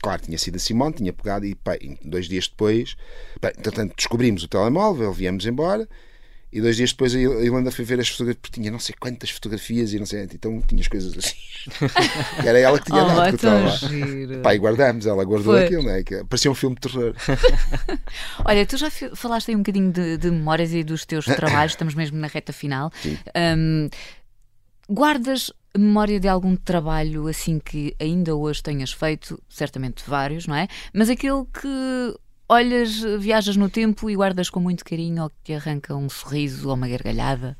[0.00, 1.72] Claro, tinha sido a Simone, tinha pegado e pá,
[2.04, 2.96] dois dias depois,
[3.58, 5.88] entretanto, descobrimos o telemóvel, viemos embora.
[6.56, 8.78] E dois dias depois a Il- a Yolanda foi ver as fotografias, porque tinha não
[8.78, 11.34] sei quantas fotografias e não sei, então tinha as coisas assim.
[12.40, 13.88] Que Era ela que tinha Oh, dado tão telemóvel.
[13.88, 14.38] giro.
[14.40, 15.64] Pá, e guardámos, ela guardou Foi.
[15.64, 16.02] aquilo, né?
[16.02, 17.14] que parecia um filme de terror.
[18.44, 21.94] Olha, tu já falaste aí um bocadinho de, de memórias e dos teus trabalhos, estamos
[21.94, 22.90] mesmo na reta final.
[23.56, 23.88] Hum,
[24.88, 29.38] guardas a memória de algum trabalho assim que ainda hoje tenhas feito?
[29.48, 30.68] Certamente vários, não é?
[30.94, 32.16] Mas aquele que
[32.48, 36.68] olhas, viajas no tempo e guardas com muito carinho ou que te arranca um sorriso
[36.68, 37.56] ou uma gargalhada?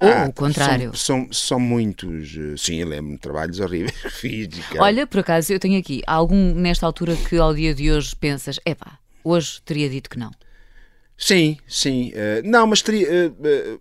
[0.00, 0.92] Ou Ah, o contrário?
[0.94, 2.36] São, são, são muitos.
[2.36, 4.48] eh, Sim, eu lembro de trabalhos horríveis que fiz.
[4.78, 8.60] Olha, por acaso, eu tenho aqui algum nesta altura que ao dia de hoje pensas,
[8.64, 10.30] epá, hoje teria dito que não.
[11.16, 12.12] Sim, sim.
[12.14, 13.30] eh, não, mas teria, eh,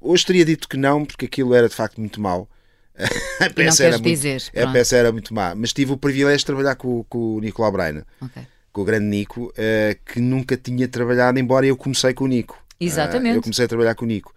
[0.02, 2.50] hoje teria dito que não, porque aquilo era de facto muito mau.
[3.40, 5.54] a queres era muito, dizer, a peça era muito má.
[5.54, 8.48] Mas tive o privilégio de trabalhar com, com o Nicolau Braina, Ok.
[8.78, 12.64] Com o grande Nico, eh, que nunca tinha trabalhado, embora eu comecei com o Nico.
[12.80, 13.34] Exatamente.
[13.34, 14.32] Eh, eu comecei a trabalhar com o Nico.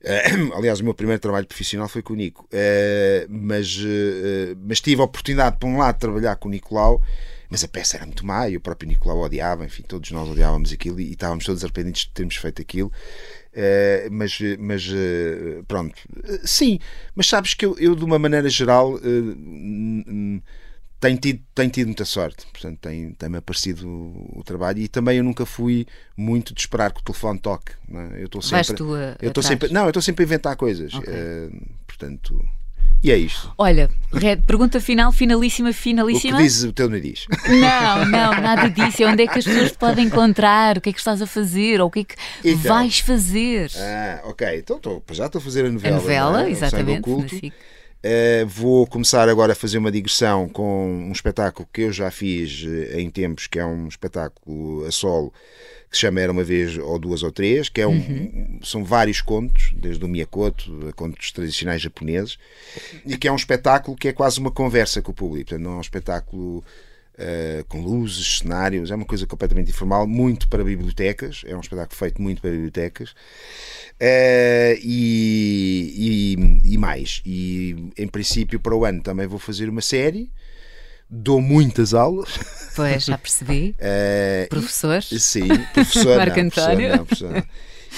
[0.00, 2.46] Eh, aliás, o meu primeiro trabalho profissional foi com o Nico.
[2.52, 7.02] Eh, mas, eh, mas tive a oportunidade, por um lado, de trabalhar com o Nicolau,
[7.50, 10.72] mas a peça era muito má e o próprio Nicolau odiava, enfim, todos nós odiávamos
[10.72, 12.92] aquilo e, e estávamos todos arrependidos de termos feito aquilo.
[13.52, 16.78] Eh, mas, mas eh, pronto, Eh, sim,
[17.12, 19.00] mas sabes que eu, eu, de uma maneira geral,
[21.00, 25.18] tenho tido, tenho tido muita sorte, portanto, tem- tem-me aparecido o, o trabalho e também
[25.18, 25.86] eu nunca fui
[26.16, 27.72] muito de esperar que o telefone toque.
[27.88, 28.20] não é?
[28.20, 28.74] Eu estou sempre,
[29.20, 31.08] eu estou sempre, não, eu estou sempre a inventar coisas, Ok.
[31.12, 31.48] eh,
[31.86, 32.44] portanto,
[33.00, 33.52] e é isto.
[33.56, 33.88] Olha,
[34.44, 36.38] pergunta final, finalíssima, O que finalíssima.
[36.38, 37.26] diz o teu nariz?
[37.48, 39.04] Não, não, nada disso.
[39.04, 40.76] É onde é que as pessoas te podem encontrar?
[40.78, 41.80] O que é que estás a fazer?
[41.80, 42.74] Ou o que é que Então.
[42.74, 43.70] vais fazer?
[43.76, 45.96] Ah, ok, então estou, já estou a fazer a novela.
[45.96, 46.50] a novela, é?
[46.50, 47.00] Exatamente.
[47.08, 47.36] Oculto.
[47.98, 52.64] Uh, vou começar agora a fazer uma digressão com um espetáculo que eu já fiz
[52.64, 55.32] eh, em tempos, que é um espetáculo a solo
[55.90, 59.20] que se chama Era uma vez ou duas ou três, que é um, são vários
[59.20, 62.38] contos, desde o Miyakoto a contos tradicionais japoneses,
[63.04, 65.48] e que é um espetáculo que é quase uma conversa com o público.
[65.48, 66.62] Portanto, não é um espetáculo
[67.18, 71.96] eh, com luzes, cenários, é uma coisa completamente informal, muito para bibliotecas, é um espetáculo
[71.98, 73.14] feito muito para bibliotecas.
[74.00, 77.20] Eh, e, e, e mais.
[77.26, 80.30] E em princípio, para o ano também vou fazer uma série.
[81.10, 82.38] Dou muitas aulas.
[82.76, 83.74] Pois, já percebi.
[83.80, 85.02] Eh, Professor.
[85.02, 86.16] Sim, professor.
[86.18, 86.88] Marco não, António.
[86.96, 87.42] não, professor não.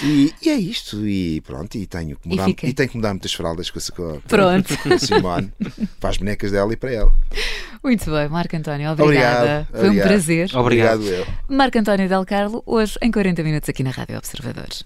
[0.05, 2.67] E, e é isto, e pronto, e tenho que mudar, fica.
[2.69, 4.79] e, tenho que mudar muitas fraldas com a, com a- Pronto.
[4.79, 5.53] com a Simone,
[5.99, 7.13] para as bonecas dela e para ela.
[7.83, 9.41] Muito bem, Marco António, obrigada.
[9.41, 10.07] Obrigado, Foi um obrigado.
[10.09, 10.51] prazer.
[10.55, 11.03] Obrigado.
[11.03, 11.27] eu.
[11.49, 14.85] Marco António Del Carlo, hoje em 40 minutos aqui na Rádio Observadores.